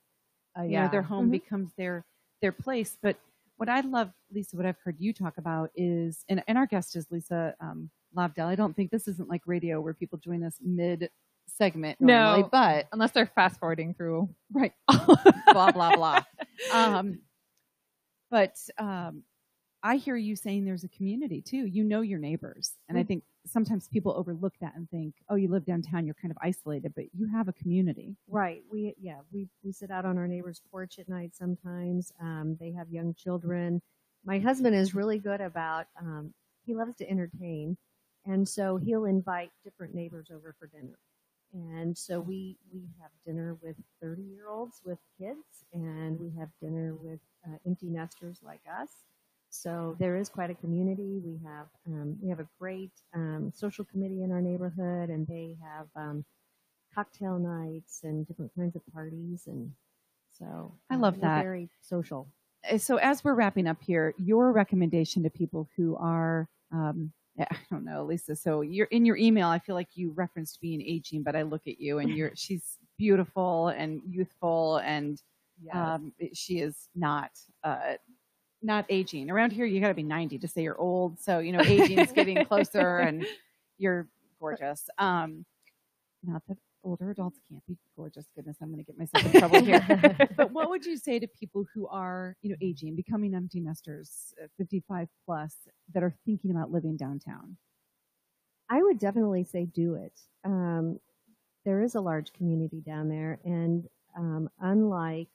Uh, 0.58 0.64
You 0.64 0.72
know, 0.80 0.90
their 0.92 1.04
home 1.04 1.28
Mhm. 1.28 1.32
becomes 1.32 1.72
their 1.78 2.04
their 2.42 2.52
place. 2.52 2.98
But 3.02 3.18
what 3.58 3.70
I 3.70 3.82
love, 3.82 4.12
Lisa, 4.32 4.58
what 4.58 4.66
I've 4.66 4.78
heard 4.84 4.96
you 5.00 5.14
talk 5.14 5.38
about 5.38 5.70
is, 5.76 6.24
and, 6.30 6.44
and 6.48 6.58
our 6.58 6.66
guest 6.68 6.96
is 6.96 7.06
Lisa 7.12 7.56
um, 7.60 7.90
Lobdell. 8.16 8.48
I 8.48 8.56
don't 8.56 8.76
think 8.76 8.90
this 8.92 9.08
isn't 9.08 9.30
like 9.30 9.42
radio 9.46 9.80
where 9.82 9.94
people 9.94 10.18
join 10.20 10.44
us 10.44 10.58
mid 10.62 11.10
segment 11.48 12.00
normally, 12.02 12.42
No. 12.44 12.50
but 12.52 12.88
unless 12.92 13.12
they're 13.12 13.26
fast 13.28 13.60
forwarding 13.60 13.94
through. 13.94 14.28
right, 14.52 14.74
blah 15.54 15.72
blah 15.72 15.96
blah. 15.96 16.24
Um, 16.74 17.20
but 18.30 18.58
um, 18.78 19.24
I 19.88 19.96
hear 19.96 20.18
you 20.18 20.36
saying 20.36 20.66
there's 20.66 20.84
a 20.84 20.90
community 20.90 21.42
too. 21.42 21.66
You 21.66 21.84
know 21.86 22.02
your 22.02 22.20
neighbors, 22.20 22.76
and 22.90 22.98
I 22.98 23.04
Mm. 23.04 23.08
think 23.08 23.24
sometimes 23.46 23.88
people 23.88 24.12
overlook 24.18 24.54
that 24.60 24.76
and 24.76 24.90
think, 24.90 25.16
oh, 25.30 25.36
you 25.36 25.48
live 25.48 25.64
downtown, 25.64 26.06
you're 26.06 26.14
kind 26.22 26.32
of 26.32 26.38
isolated, 26.42 26.94
but 26.94 27.06
you 27.14 27.26
have 27.28 27.48
a 27.48 27.54
community. 27.54 28.18
Right. 28.28 28.64
We 28.70 28.94
yeah 29.00 29.22
we 29.32 29.48
we 29.64 29.72
sit 29.72 29.90
out 29.90 30.04
on 30.06 30.18
our 30.18 30.28
neighbor's 30.28 30.62
porch 30.72 31.00
at 31.00 31.08
night 31.08 31.36
sometimes. 31.36 32.12
Um, 32.20 32.58
they 32.60 32.72
have 32.74 32.90
young 32.90 33.14
children. 33.14 33.82
My 34.26 34.40
husband 34.40 34.76
is 34.76 34.94
really 34.94 35.20
good 35.20 35.40
about. 35.40 35.88
Um, 36.00 36.34
he 36.66 36.76
loves 36.76 36.96
to 36.98 37.10
entertain, 37.10 37.78
and 38.26 38.48
so 38.48 38.76
he'll 38.76 39.06
invite 39.06 39.52
different 39.64 39.96
neighbors 39.96 40.28
over 40.30 40.54
for 40.60 40.68
dinner. 40.68 41.00
And 41.54 41.98
so 41.98 42.20
we 42.20 42.58
we 42.74 42.82
have 43.02 43.12
dinner 43.26 43.56
with 43.64 43.78
thirty 44.02 44.24
year 44.24 44.50
olds 44.50 44.82
with 44.84 45.00
kids, 45.18 45.64
and 45.72 46.20
we 46.20 46.30
have 46.38 46.50
dinner 46.62 46.94
with 46.96 47.22
uh, 47.48 47.58
empty 47.66 47.90
nesters 47.90 48.42
like 48.44 48.64
us. 48.82 48.90
So 49.62 49.96
there 50.00 50.16
is 50.16 50.30
quite 50.30 50.50
a 50.50 50.56
community. 50.56 51.20
We 51.24 51.40
have 51.46 51.68
um, 51.88 52.18
we 52.22 52.30
have 52.30 52.40
a 52.40 52.48
great 52.60 52.92
um, 53.14 53.52
social 53.54 53.86
committee 53.86 54.24
in 54.24 54.32
our 54.32 54.42
neighborhood, 54.42 55.10
and 55.10 55.28
they 55.28 55.58
have 55.64 55.88
um, 55.96 56.26
cocktail 56.94 57.40
nights 57.40 58.02
and 58.04 58.28
different 58.28 58.52
kinds 58.56 58.76
of 58.76 58.82
parties, 58.94 59.44
and 59.48 59.72
so 60.38 60.74
I 60.90 60.96
uh, 60.96 61.00
love 61.00 61.20
that. 61.22 61.42
Very 61.44 61.70
social. 61.82 62.28
Uh, 62.72 62.78
So 62.78 62.98
as 62.98 63.24
we're 63.24 63.34
wrapping 63.34 63.68
up 63.68 63.82
here, 63.82 64.14
your 64.18 64.52
recommendation 64.52 65.24
to 65.24 65.30
people 65.30 65.68
who 65.76 65.96
are, 65.98 66.48
um, 66.72 67.12
I 67.40 67.58
don't 67.72 67.86
know, 67.86 68.04
Lisa. 68.06 68.36
So 68.36 68.62
you're 68.62 68.88
in 68.88 69.06
your 69.06 69.18
email. 69.18 69.48
I 69.48 69.60
feel 69.60 69.76
like 69.76 69.90
you 69.96 70.12
referenced 70.12 70.62
being 70.62 70.82
aging, 70.82 71.24
but 71.24 71.36
I 71.36 71.42
look 71.44 71.68
at 71.68 71.80
you 71.80 72.00
and 72.00 72.10
you're 72.12 72.32
she's 72.36 72.78
beautiful 72.98 73.70
and 73.70 74.02
youthful, 74.08 74.78
and 74.78 75.22
um, 75.74 76.14
she 76.34 76.60
is 76.60 76.90
not. 76.96 77.32
Uh, 77.64 77.96
not 78.62 78.86
aging. 78.90 79.30
Around 79.30 79.52
here 79.52 79.66
you 79.66 79.80
got 79.80 79.90
to 79.90 79.94
be 79.94 80.04
90 80.04 80.40
to 80.40 80.48
say 80.48 80.64
you're 80.64 80.80
old 80.80 81.20
so 81.20 81.40
you 81.40 81.52
know 81.52 81.62
aging 81.62 82.00
is 82.00 82.12
getting 82.12 82.44
closer 82.50 83.00
and 83.00 83.26
you're 83.78 84.08
gorgeous. 84.40 84.90
Um 84.98 85.46
not 86.24 86.42
that 86.48 86.58
older 86.84 87.12
adults 87.12 87.40
can't 87.50 87.66
be 87.68 87.76
gorgeous 87.98 88.26
goodness 88.36 88.56
i'm 88.62 88.72
going 88.72 88.84
to 88.84 88.84
get 88.84 88.98
myself 88.98 89.34
in 89.34 89.40
trouble 89.40 89.62
here. 89.64 90.30
But 90.38 90.52
what 90.52 90.70
would 90.70 90.86
you 90.86 90.98
say 90.98 91.20
to 91.20 91.28
people 91.28 91.66
who 91.74 91.88
are 91.88 92.36
you 92.42 92.50
know 92.50 92.56
aging 92.62 92.96
becoming 92.96 93.36
empty 93.36 93.60
nesters 93.60 94.34
uh, 94.42 94.48
55 94.58 95.08
plus 95.26 95.56
that 95.94 96.04
are 96.04 96.14
thinking 96.26 96.52
about 96.52 96.72
living 96.72 96.96
downtown? 96.98 97.58
I 98.70 98.82
would 98.82 99.00
definitely 99.00 99.44
say 99.44 99.66
do 99.66 99.96
it. 99.96 100.14
Um, 100.44 101.00
there 101.66 101.82
is 101.82 101.96
a 101.96 102.02
large 102.02 102.34
community 102.34 102.82
down 102.82 103.10
there, 103.10 103.40
and 103.44 103.88
um, 104.18 104.50
unlike, 104.60 105.28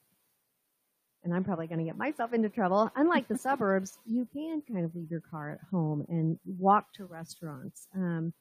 and 1.25 1.33
I'm 1.35 1.45
probably 1.45 1.67
going 1.67 1.79
to 1.79 1.85
get 1.85 1.97
myself 1.97 2.33
into 2.33 2.49
trouble, 2.49 2.91
unlike 2.97 3.29
the 3.29 3.38
suburbs, 3.38 3.99
you 4.07 4.26
can 4.33 4.62
kind 4.62 4.85
of 4.85 4.95
leave 4.95 5.11
your 5.11 5.21
car 5.21 5.50
at 5.50 5.61
home 5.71 6.05
and 6.09 6.38
walk 6.59 6.93
to 6.95 7.05
restaurants. 7.05 7.87
Um, 7.95 8.33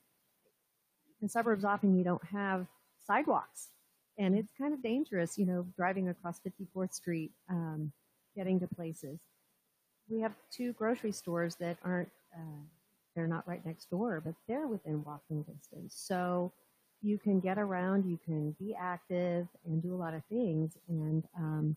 suburbs 1.28 1.64
often 1.64 1.96
you 1.96 2.04
don't 2.04 2.24
have 2.26 2.66
sidewalks, 3.06 3.70
and 4.18 4.36
it's 4.36 4.52
kind 4.58 4.74
of 4.74 4.82
dangerous, 4.82 5.38
you 5.38 5.46
know, 5.46 5.66
driving 5.76 6.10
across 6.10 6.40
54th 6.40 6.94
Street, 6.94 7.32
um, 7.50 7.92
getting 8.36 8.60
to 8.60 8.68
places. 8.68 9.20
We 10.10 10.20
have 10.22 10.34
two 10.52 10.74
grocery 10.74 11.12
stores 11.12 11.56
that 11.56 11.78
aren't. 11.84 12.10
Uh, 12.36 12.64
they're 13.16 13.28
not 13.28 13.48
right 13.48 13.66
next 13.66 13.90
door, 13.90 14.22
but 14.24 14.36
they're 14.48 14.68
within 14.68 15.04
walking 15.04 15.44
distance. 15.44 15.94
So 15.98 16.54
you 17.02 17.18
can 17.18 17.40
get 17.40 17.58
around, 17.58 18.06
you 18.06 18.18
can 18.24 18.56
be 18.60 18.76
active 18.80 19.48
and 19.66 19.82
do 19.82 19.94
a 19.94 19.98
lot 19.98 20.14
of 20.14 20.24
things. 20.30 20.78
And 20.88 21.24
um, 21.38 21.76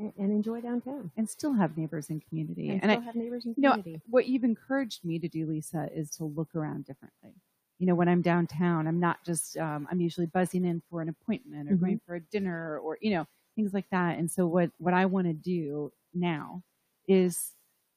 and, 0.00 0.12
and 0.18 0.32
enjoy 0.32 0.60
downtown. 0.60 1.10
and 1.16 1.28
still 1.28 1.52
have 1.52 1.76
neighbors 1.76 2.10
and 2.10 2.24
community. 2.28 2.68
And, 2.70 2.82
And, 2.82 2.92
still 2.92 3.00
I, 3.02 3.04
have 3.06 3.14
neighbors 3.14 3.44
and 3.44 3.54
you 3.56 3.62
know, 3.62 3.76
what 4.08 4.26
you've 4.26 4.44
encouraged 4.44 5.04
me 5.04 5.18
to 5.18 5.28
do, 5.28 5.46
Lisa, 5.46 5.88
is 5.94 6.10
to 6.16 6.24
look 6.24 6.54
around 6.54 6.86
differently. 6.86 7.34
You 7.78 7.86
know, 7.86 7.94
when 7.94 8.08
I'm 8.08 8.22
downtown, 8.22 8.86
I'm 8.86 9.00
not 9.00 9.24
just, 9.24 9.56
um, 9.56 9.86
I'm 9.90 10.00
usually 10.00 10.26
buzzing 10.26 10.64
in 10.64 10.82
for 10.90 11.00
an 11.02 11.08
appointment 11.08 11.68
or 11.70 11.74
Mhm. 11.74 11.80
going 11.80 12.00
for 12.06 12.14
a 12.14 12.20
dinner 12.20 12.78
or, 12.78 12.98
you 13.00 13.10
know, 13.10 13.26
things 13.56 13.72
like 13.72 13.88
that. 13.90 14.18
And 14.18 14.30
so 14.30 14.46
what, 14.46 14.70
what 14.78 14.94
I 14.94 15.06
want 15.06 15.26
to 15.28 15.32
do 15.32 15.92
now 16.14 16.62
is 17.08 17.52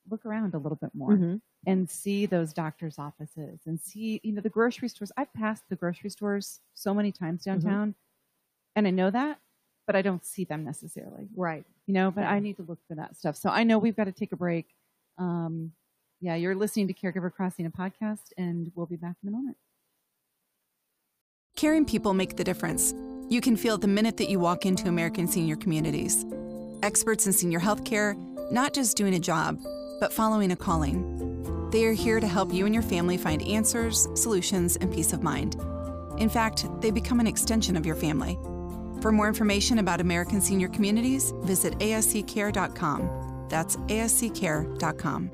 look 0.10 0.26
around 0.26 0.54
a 0.54 0.58
little 0.58 0.78
bit 0.78 0.94
more 0.94 1.14
Mhm. 1.16 1.42
and 1.66 1.90
see 1.90 2.26
those 2.26 2.54
doctor's 2.54 2.98
offices 3.00 3.62
and 3.66 3.80
see, 3.80 4.20
you 4.24 4.32
know, 4.34 4.42
the 4.42 4.50
grocery 4.50 4.88
stores. 4.90 5.12
I've 5.18 5.34
passed 5.34 5.64
the 5.70 5.76
grocery 5.76 6.10
stores 6.10 6.60
so 6.74 6.94
many 6.94 7.12
times 7.12 7.44
downtown 7.44 7.96
and 8.76 8.88
I 8.88 8.92
know 8.92 9.12
that, 9.12 9.40
but 9.86 9.96
I 9.96 10.02
don't 10.02 10.24
see 10.26 10.46
them 10.46 10.64
necessarily 10.64 11.28
Right. 11.36 11.66
you 11.86 11.94
know, 11.94 12.12
but 12.12 12.24
I 12.24 12.40
need 12.40 12.58
to 12.58 12.64
look 12.64 12.80
for 12.88 12.96
that 12.96 13.18
stuff. 13.18 13.36
So 13.36 13.50
I 13.50 13.64
know 13.64 13.78
we've 13.78 13.96
got 13.96 14.06
to 14.06 14.12
take 14.12 14.32
a 14.32 14.38
break. 14.38 14.68
Um, 15.18 15.74
yeah, 16.22 16.36
you're 16.36 16.56
listening 16.56 16.88
to 16.88 16.94
Caregiver 16.94 17.32
Crossing, 17.32 17.66
a 17.66 17.70
podcast, 17.70 18.32
and 18.38 18.72
we'll 18.76 18.86
be 18.86 18.96
back 18.96 19.16
in 19.22 19.30
a 19.30 19.32
moment. 19.32 19.58
Caring 21.56 21.86
people 21.86 22.14
make 22.14 22.36
the 22.36 22.44
difference. 22.44 22.94
You 23.30 23.42
can 23.42 23.56
feel 23.56 23.76
it 23.76 23.82
the 23.82 23.88
minute 23.88 24.18
that 24.18 24.30
you 24.30 24.40
walk 24.40 24.66
into 24.66 24.88
American 24.88 25.28
Senior 25.28 25.56
Communities. 25.56 26.26
Experts 26.82 27.28
in 27.28 27.34
senior 27.34 27.60
healthcare, 27.60 28.16
not 28.52 28.74
just 28.74 28.98
doing 28.98 29.14
a 29.16 29.20
job, 29.20 29.60
but 30.00 30.12
following 30.14 30.52
a 30.52 30.56
calling. 30.56 31.70
They 31.72 31.86
are 31.86 31.94
here 31.94 32.20
to 32.20 32.28
help 32.28 32.54
you 32.54 32.66
and 32.66 32.74
your 32.74 32.84
family 32.84 33.18
find 33.18 33.42
answers, 33.44 34.08
solutions, 34.16 34.76
and 34.78 34.92
peace 34.94 35.14
of 35.14 35.24
mind. 35.24 35.56
In 36.18 36.30
fact, 36.30 36.66
they 36.82 36.92
become 36.92 37.20
an 37.20 37.28
extension 37.28 37.76
of 37.76 37.86
your 37.86 37.96
family. 37.96 38.38
For 39.04 39.12
more 39.12 39.28
information 39.28 39.80
about 39.80 40.00
American 40.00 40.40
Senior 40.40 40.70
Communities, 40.70 41.34
visit 41.42 41.78
asccare.com. 41.80 43.48
That's 43.50 43.76
asccare.com. 43.76 45.32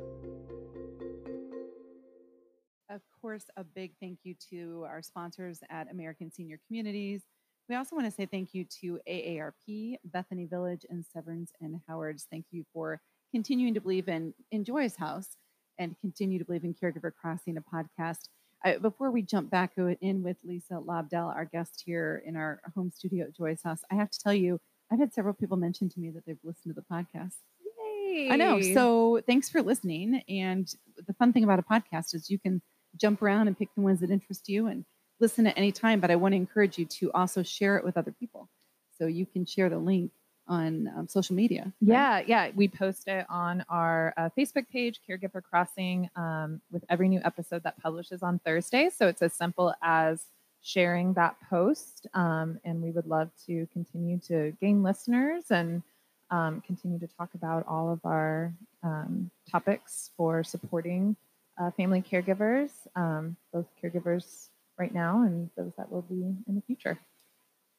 Of 2.89 3.01
course, 3.21 3.45
a 3.57 3.63
big 3.63 3.91
thank 4.01 4.21
you 4.23 4.33
to 4.49 4.88
our 4.89 5.03
sponsors 5.03 5.59
at 5.69 5.91
American 5.91 6.31
Senior 6.31 6.59
Communities. 6.65 7.21
We 7.69 7.75
also 7.75 7.95
want 7.95 8.07
to 8.07 8.11
say 8.11 8.25
thank 8.25 8.55
you 8.55 8.65
to 8.81 8.99
AARP, 9.07 9.97
Bethany 10.03 10.47
Village, 10.47 10.83
and 10.89 11.05
Severns 11.05 11.51
and 11.61 11.79
Howards. 11.88 12.25
Thank 12.31 12.45
you 12.49 12.65
for 12.73 12.99
continuing 13.31 13.75
to 13.75 13.81
believe 13.81 14.07
in, 14.07 14.33
in 14.51 14.63
Joy's 14.65 14.95
House 14.95 15.38
and 15.77 15.95
continue 16.01 16.39
to 16.39 16.45
believe 16.45 16.63
in 16.63 16.73
Caregiver 16.73 17.11
Crossing, 17.13 17.55
a 17.55 17.61
podcast. 17.61 18.29
I, 18.63 18.78
before 18.78 19.12
we 19.12 19.22
jump 19.22 19.50
back 19.50 19.74
in 19.78 20.24
with 20.24 20.38
Lisa 20.44 20.74
Lobdell, 20.74 21.34
our 21.34 21.46
guest 21.46 21.84
here 21.86 22.22
in 22.25 22.36
our 22.36 22.62
home 22.75 22.92
studio 22.92 23.25
at 23.25 23.36
Joy's 23.36 23.63
House, 23.63 23.82
I 23.92 23.96
have 23.96 24.10
to 24.12 24.20
tell 24.20 24.34
you, 24.34 24.60
I've 24.92 25.00
had 25.00 25.13
several 25.13 25.34
people 25.34 25.56
mention 25.56 25.89
to 25.89 26.00
me 26.00 26.10
that 26.12 26.25
they've 26.25 26.38
listened 26.44 26.75
to 26.75 26.82
the 26.82 26.86
podcast. 26.94 27.36
Yay! 27.80 28.30
I 28.32 28.36
know. 28.36 28.62
So 28.62 29.22
thanks 29.28 29.50
for 29.50 29.62
listening. 29.62 30.24
And 30.28 30.68
the 31.08 31.13
fun 31.13 31.32
thing 31.32 31.44
about 31.44 31.60
a 31.60 31.63
podcast 31.63 32.13
is 32.13 32.30
you 32.30 32.39
can 32.39 32.62
jump 32.98 33.22
around 33.22 33.48
and 33.48 33.58
pick 33.58 33.70
the 33.75 33.82
ones 33.82 34.01
that 34.01 34.10
interest 34.10 34.50
you 34.50 34.68
and 34.68 34.84
listen 35.20 35.48
at 35.48 35.58
any 35.58 35.72
time. 35.72 36.00
But 36.00 36.12
I 36.12 36.16
want 36.16 36.34
to 36.34 36.38
encourage 36.38 36.78
you 36.78 36.86
to 36.86 37.12
also 37.13 37.44
share 37.44 37.78
it 37.78 37.86
with 37.86 37.98
other 37.98 38.13
people. 38.20 38.50
So 38.98 39.06
you 39.06 39.25
can 39.25 39.46
share 39.46 39.70
the 39.70 39.78
link 39.78 40.12
on 40.50 40.91
um, 40.98 41.08
social 41.08 41.36
media. 41.36 41.62
right? 41.63 41.74
Yeah, 41.79 42.24
yeah. 42.25 42.51
We 42.56 42.68
post 42.68 43.08
it 43.08 43.25
on 43.29 43.63
our 43.70 44.13
uh, 44.18 44.29
Facebook 44.38 44.68
page, 44.70 45.00
Caregiver 45.08 45.41
Crossing, 45.41 46.10
um, 46.15 46.60
with 46.72 46.84
every 46.89 47.08
new 47.08 47.22
episode 47.24 47.63
that 47.63 47.82
publishes 47.82 48.24
on 48.24 48.39
Thursday. 48.39 48.89
So 48.89 49.08
it's 49.08 49.22
as 49.22 49.34
simple 49.34 49.74
as 49.82 50.24
sharing 50.62 51.13
that 51.13 51.36
post. 51.50 52.08
Um, 52.13 52.60
and 52.65 52.82
we 52.82 52.91
would 52.91 53.06
love 53.06 53.29
to 53.46 53.68
continue 53.72 54.20
to 54.27 54.51
gain 54.60 54.84
listeners 54.84 55.46
and 55.51 55.84
um, 56.32 56.62
continue 56.65 57.00
to 57.00 57.08
talk 57.08 57.29
about 57.34 57.65
all 57.68 57.91
of 57.91 58.00
our 58.03 58.53
um, 58.84 59.32
topics 59.50 60.12
for 60.18 60.44
supporting 60.44 61.15
uh, 61.60 61.72
family 61.72 62.01
caregivers, 62.01 62.72
um, 62.96 63.36
both 63.53 63.65
caregivers 63.82 64.48
right 64.77 64.94
now 64.94 65.24
and 65.24 65.50
those 65.58 65.72
that 65.77 65.91
will 65.91 66.03
be 66.03 66.34
in 66.48 66.56
the 66.56 66.62
future. 66.62 66.98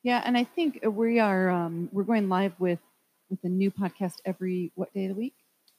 Yeah. 0.02 0.22
And 0.24 0.36
I 0.36 0.44
think 0.44 0.80
we 0.84 1.18
are, 1.18 1.50
um, 1.50 1.88
we're 1.92 2.04
going 2.04 2.28
live 2.28 2.52
with, 2.58 2.78
with 3.28 3.38
a 3.44 3.48
new 3.48 3.70
podcast 3.70 4.14
every, 4.24 4.72
what 4.74 4.92
day 4.94 5.04
of 5.04 5.10
the 5.10 5.14
week? 5.14 5.34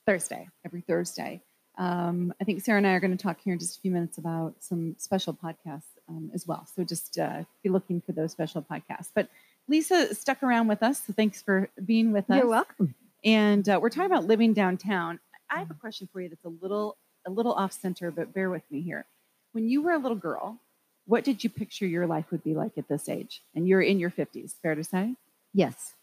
Thursday. 0.06 0.48
every 0.64 0.80
Thursday. 0.80 1.42
Um, 1.78 2.34
I 2.40 2.44
think 2.44 2.62
Sarah 2.62 2.78
and 2.78 2.86
I 2.86 2.92
are 2.92 3.00
going 3.00 3.16
to 3.16 3.22
talk 3.22 3.40
here 3.40 3.54
in 3.54 3.58
just 3.58 3.78
a 3.78 3.80
few 3.80 3.90
minutes 3.90 4.18
about 4.18 4.54
some 4.60 4.94
special 4.98 5.32
podcasts 5.32 5.82
um, 6.08 6.30
as 6.34 6.46
well. 6.46 6.66
So 6.74 6.84
just 6.84 7.18
uh, 7.18 7.44
be 7.62 7.70
looking 7.70 8.00
for 8.00 8.12
those 8.12 8.32
special 8.32 8.62
podcasts. 8.62 9.10
But 9.14 9.28
Lisa 9.68 10.14
stuck 10.14 10.42
around 10.42 10.68
with 10.68 10.82
us, 10.82 11.02
so 11.06 11.12
thanks 11.12 11.40
for 11.40 11.70
being 11.84 12.12
with 12.12 12.28
us. 12.30 12.36
You're 12.38 12.48
welcome. 12.48 12.94
And 13.24 13.66
uh, 13.68 13.78
we're 13.80 13.88
talking 13.90 14.10
about 14.10 14.24
living 14.24 14.52
downtown. 14.52 15.20
I 15.48 15.60
have 15.60 15.70
a 15.70 15.74
question 15.74 16.08
for 16.12 16.20
you 16.20 16.28
that's 16.28 16.44
a 16.44 16.48
little 16.48 16.96
a 17.24 17.30
little 17.30 17.52
off 17.52 17.72
center, 17.72 18.10
but 18.10 18.34
bear 18.34 18.50
with 18.50 18.64
me 18.70 18.80
here. 18.80 19.06
When 19.52 19.68
you 19.68 19.82
were 19.82 19.92
a 19.92 19.98
little 19.98 20.16
girl, 20.16 20.58
what 21.06 21.24
did 21.24 21.42
you 21.44 21.50
picture 21.50 21.86
your 21.86 22.06
life 22.06 22.26
would 22.30 22.44
be 22.44 22.54
like 22.54 22.78
at 22.78 22.88
this 22.88 23.08
age? 23.08 23.42
And 23.54 23.66
you're 23.66 23.82
in 23.82 23.98
your 23.98 24.10
50s, 24.10 24.54
fair 24.62 24.74
to 24.74 24.84
say? 24.84 25.14
Yes. 25.52 25.94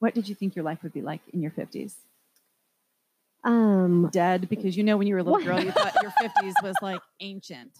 What 0.00 0.14
did 0.14 0.28
you 0.28 0.34
think 0.34 0.54
your 0.54 0.64
life 0.64 0.82
would 0.82 0.92
be 0.92 1.02
like 1.02 1.20
in 1.32 1.40
your 1.42 1.50
50s? 1.50 1.94
Um, 3.42 4.08
Dead, 4.10 4.48
because 4.48 4.76
you 4.76 4.82
know 4.84 4.96
when 4.96 5.06
you 5.06 5.14
were 5.14 5.20
a 5.20 5.22
little 5.22 5.38
What? 5.38 5.44
girl, 5.44 5.62
you 5.62 5.70
thought 5.70 5.94
your 6.02 6.12
50s 6.12 6.54
was 6.62 6.74
like 6.80 7.00
ancient. 7.20 7.72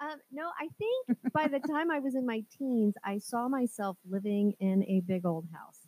um, 0.00 0.18
no, 0.30 0.48
I 0.60 0.68
think 0.78 1.18
by 1.32 1.48
the 1.48 1.58
time 1.58 1.90
I 1.90 1.98
was 1.98 2.14
in 2.14 2.24
my 2.24 2.44
teens, 2.56 2.94
I 3.04 3.18
saw 3.18 3.48
myself 3.48 3.96
living 4.08 4.54
in 4.60 4.84
a 4.84 5.00
big 5.00 5.26
old 5.26 5.46
house. 5.52 5.78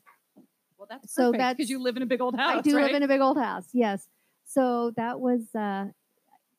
Well, 0.76 0.88
that's 0.90 1.12
So 1.12 1.33
because 1.33 1.71
you 1.71 1.81
live 1.81 1.97
in 1.97 2.02
a 2.02 2.07
big 2.07 2.21
old 2.21 2.35
house. 2.37 2.59
I 2.59 2.61
do 2.61 2.76
right? 2.76 2.87
live 2.87 2.95
in 2.95 3.02
a 3.02 3.09
big 3.09 3.21
old 3.21 3.37
house. 3.37 3.67
Yes. 3.73 4.07
So 4.45 4.93
that 4.97 5.21
was 5.21 5.43
uh, 5.55 5.87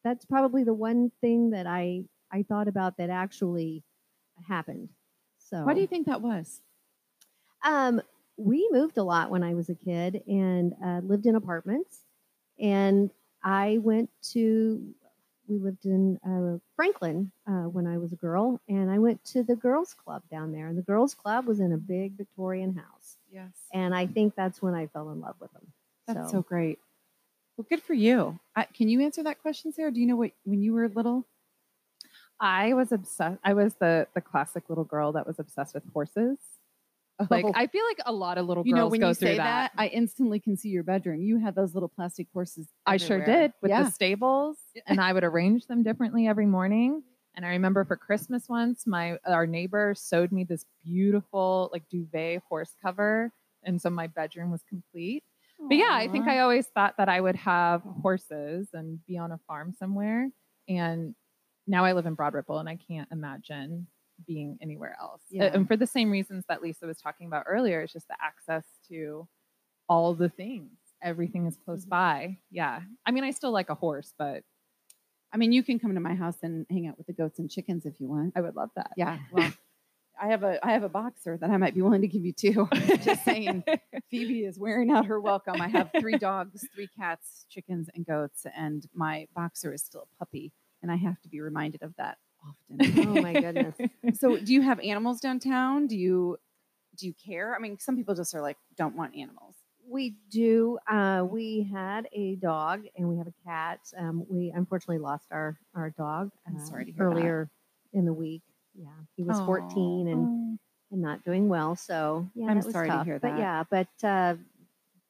that's 0.04 0.26
probably 0.26 0.64
the 0.64 0.74
one 0.74 1.12
thing 1.22 1.50
that 1.52 1.68
I 1.68 2.04
I 2.32 2.44
thought 2.44 2.68
about 2.68 2.98
that 2.98 3.10
actually 3.10 3.84
happened. 4.48 4.90
So 5.38 5.64
Why 5.64 5.74
do 5.74 5.82
you 5.82 5.88
think 5.88 6.08
that 6.08 6.22
was? 6.22 6.62
Um, 7.64 8.02
we 8.38 8.68
moved 8.72 8.98
a 8.98 9.04
lot 9.04 9.30
when 9.30 9.44
I 9.44 9.54
was 9.54 9.70
a 9.70 9.76
kid 9.76 10.24
and 10.28 10.74
uh, 10.84 11.02
lived 11.04 11.26
in 11.26 11.36
apartments. 11.36 12.06
And 12.60 13.10
I 13.44 13.80
went 13.82 14.10
to, 14.32 14.82
we 15.48 15.58
lived 15.58 15.86
in 15.86 16.20
uh, 16.26 16.60
Franklin 16.76 17.32
uh, 17.48 17.68
when 17.70 17.88
I 17.88 17.98
was 17.98 18.14
a 18.14 18.18
girl, 18.18 18.62
and 18.68 18.90
I 18.92 19.00
went 19.00 19.24
to 19.26 19.44
the 19.44 19.56
girls' 19.56 19.94
club 19.94 20.24
down 20.30 20.52
there. 20.52 20.68
And 20.68 20.78
the 20.78 20.84
girls' 20.84 21.14
club 21.14 21.48
was 21.48 21.60
in 21.60 21.74
a 21.74 21.78
big 21.78 22.14
Victorian 22.18 22.76
house. 22.76 23.18
Yes. 23.32 23.52
And 23.74 23.94
I 23.94 24.08
think 24.08 24.36
that's 24.36 24.62
when 24.62 24.74
I 24.74 24.88
fell 24.88 25.10
in 25.12 25.22
love 25.22 25.36
with 25.40 25.52
them. 25.54 25.68
That's 26.08 26.32
so, 26.32 26.42
great. 26.42 26.80
Well, 27.58 27.66
good 27.70 27.82
for 27.82 27.94
you. 27.94 28.40
I, 28.56 28.64
can 28.66 28.88
you 28.90 29.02
answer 29.02 29.24
that 29.24 29.42
question, 29.42 29.74
Sarah? 29.74 29.92
Do 29.92 30.00
you 30.00 30.08
know 30.08 30.16
what 30.16 30.32
when 30.46 30.62
you 30.62 30.74
were 30.74 30.88
little? 30.88 31.26
I 32.40 32.74
was 32.74 32.92
obsessed. 32.92 33.40
I 33.44 33.54
was 33.54 33.76
the 33.76 34.08
the 34.14 34.22
classic 34.22 34.64
little 34.70 34.84
girl 34.84 35.12
that 35.14 35.28
was 35.28 35.40
obsessed 35.40 35.74
with 35.74 35.84
horses. 35.94 36.38
Oh. 37.20 37.28
Like 37.30 37.46
Oh. 37.46 37.52
I 37.54 37.68
feel 37.68 37.84
like 37.86 38.00
a 38.06 38.14
lot 38.14 38.38
of 38.38 38.48
little 38.48 38.64
girls 38.64 38.70
you 38.70 38.76
know, 38.76 38.88
when 38.88 39.02
go 39.02 39.10
you 39.10 39.14
through 39.14 39.28
say 39.30 39.38
that. 39.38 39.72
that, 39.76 39.82
I 39.82 39.88
instantly 39.88 40.40
can 40.40 40.56
see 40.56 40.70
your 40.70 40.84
bedroom. 40.84 41.22
You 41.22 41.38
had 41.38 41.56
those 41.56 41.74
little 41.74 41.90
plastic 41.90 42.28
horses. 42.34 42.68
I 42.86 42.98
sure 42.98 43.24
did 43.24 43.52
with 43.62 43.70
yeah. 43.70 43.84
the 43.84 43.92
stables, 43.92 44.58
and 44.88 45.02
I 45.02 45.12
would 45.14 45.24
arrange 45.26 45.68
them 45.68 45.84
differently 45.84 46.28
every 46.28 46.46
morning. 46.46 47.04
And 47.36 47.46
I 47.46 47.50
remember 47.50 47.86
for 47.86 47.96
Christmas 47.96 48.48
once, 48.50 48.88
my 48.88 49.18
our 49.26 49.46
neighbor 49.46 49.94
sewed 49.96 50.32
me 50.32 50.44
this 50.44 50.66
beautiful 50.84 51.70
like 51.74 51.84
duvet 51.90 52.42
horse 52.48 52.74
cover, 52.82 53.32
and 53.64 53.82
so 53.82 53.90
my 53.90 54.08
bedroom 54.08 54.52
was 54.52 54.64
complete. 54.68 55.24
But 55.68 55.76
yeah, 55.76 55.92
I 55.92 56.08
think 56.08 56.28
I 56.28 56.40
always 56.40 56.68
thought 56.68 56.96
that 56.98 57.10
I 57.10 57.20
would 57.20 57.36
have 57.36 57.82
horses 58.02 58.70
and 58.74 59.06
be 59.06 59.18
on 59.18 59.34
a 59.34 59.40
farm 59.46 59.74
somewhere. 59.78 60.30
And 60.70 61.16
now 61.70 61.86
I 61.86 61.94
live 61.94 62.06
in 62.06 62.16
Broad 62.16 62.34
Ripple, 62.34 62.58
and 62.60 62.68
I 62.68 62.76
can't 62.76 63.08
imagine 63.12 63.88
being 64.28 64.58
anywhere 64.62 64.98
else. 65.00 65.22
Yeah. 65.30 65.46
And 65.54 65.66
for 65.68 65.78
the 65.78 65.88
same 65.88 66.12
reasons 66.12 66.44
that 66.50 66.62
Lisa 66.62 66.86
was 66.86 66.98
talking 67.00 67.28
about 67.28 67.46
earlier, 67.48 67.80
it's 67.82 67.94
just 67.94 68.08
the 68.10 68.18
access 68.22 68.66
to 68.90 69.28
all 69.88 70.14
the 70.14 70.28
things. 70.30 70.72
Everything 71.02 71.46
is 71.46 71.56
close 71.64 71.86
Mhm. 71.86 71.90
by. 71.90 72.38
Yeah. 72.52 72.82
I 73.06 73.12
mean, 73.12 73.24
I 73.24 73.32
still 73.32 73.52
like 73.52 73.70
a 73.70 73.76
horse, 73.76 74.14
but 74.18 74.44
I 75.32 75.38
mean, 75.38 75.52
you 75.54 75.64
can 75.64 75.80
come 75.80 75.94
to 75.94 76.00
my 76.02 76.16
house 76.16 76.38
and 76.44 76.66
hang 76.70 76.88
out 76.88 76.98
with 76.98 77.08
the 77.08 77.14
goats 77.14 77.40
and 77.40 77.50
chickens 77.50 77.86
if 77.86 78.02
you 78.02 78.10
want. 78.10 78.34
I 78.36 78.42
would 78.42 78.56
love 78.56 78.72
that. 78.76 78.92
Yeah. 78.98 79.20
Well, 79.32 79.52
I 80.22 80.28
have 80.28 80.44
a 80.44 80.60
I 80.66 80.72
have 80.74 80.84
a 80.84 80.90
boxer 80.90 81.38
that 81.38 81.50
I 81.50 81.56
might 81.56 81.74
be 81.76 81.82
willing 81.82 82.02
to 82.02 82.08
give 82.08 82.26
you 82.26 82.34
too. 82.34 82.68
Just 83.04 83.24
saying. 83.24 83.64
Phoebe 84.12 84.44
is 84.44 84.60
wearing 84.60 84.92
out 84.92 85.06
her 85.06 85.22
welcome. 85.22 85.62
I 85.62 85.70
have 85.70 85.92
three 85.98 86.18
dogs, 86.18 86.68
three 86.76 86.90
cats, 87.00 87.46
chickens, 87.48 87.90
and 87.96 88.06
goats, 88.06 88.46
and 88.54 88.86
my 88.94 89.28
boxer 89.34 89.72
is 89.72 89.82
still 89.82 90.08
a 90.14 90.18
puppy, 90.18 90.52
and 90.82 90.92
I 90.92 90.96
have 90.96 91.20
to 91.22 91.30
be 91.30 91.42
reminded 91.42 91.84
of 91.84 91.94
that 91.98 92.18
often. 92.48 93.08
Oh 93.08 93.22
my 93.22 93.34
goodness. 93.34 93.76
so, 94.20 94.38
do 94.38 94.54
you 94.54 94.62
have 94.62 94.80
animals 94.80 95.20
downtown? 95.20 95.88
Do 95.88 95.98
you 95.98 96.38
do 96.98 97.08
you 97.08 97.14
care? 97.14 97.56
I 97.56 97.60
mean, 97.60 97.78
some 97.80 97.96
people 97.96 98.16
just 98.16 98.34
are 98.36 98.42
like 98.42 98.58
don't 98.78 98.96
want 98.96 99.16
animals. 99.16 99.56
We 99.88 100.16
do. 100.30 100.78
Uh, 100.88 101.26
we 101.30 101.68
had 101.72 102.08
a 102.14 102.36
dog 102.36 102.84
and 102.96 103.10
we 103.10 103.18
have 103.18 103.28
a 103.28 103.34
cat. 103.46 103.80
Um, 103.98 104.26
we 104.30 104.52
unfortunately 104.56 105.00
lost 105.00 105.26
our 105.32 105.58
our 105.74 105.90
dog 105.92 106.32
uh, 106.48 106.52
to 106.52 106.86
hear 106.86 106.94
that. 106.94 107.04
earlier 107.04 107.50
in 107.94 108.06
the 108.06 108.14
week. 108.14 108.44
Yeah, 108.76 108.88
he 109.18 109.24
was 109.24 109.40
14 109.42 110.08
and, 110.08 110.28
Aw. 110.28 110.58
and 110.92 111.02
not 111.02 111.26
doing 111.26 111.50
well. 111.50 111.76
So 111.76 112.30
yeah, 112.36 112.48
I'm 112.48 112.62
that 112.62 112.72
sorry 112.72 112.88
to 112.88 112.96
tough. 112.96 113.06
hear 113.06 113.20
But 113.20 113.38
yeah, 113.38 113.64
but 113.70 113.88
uh, 114.04 114.36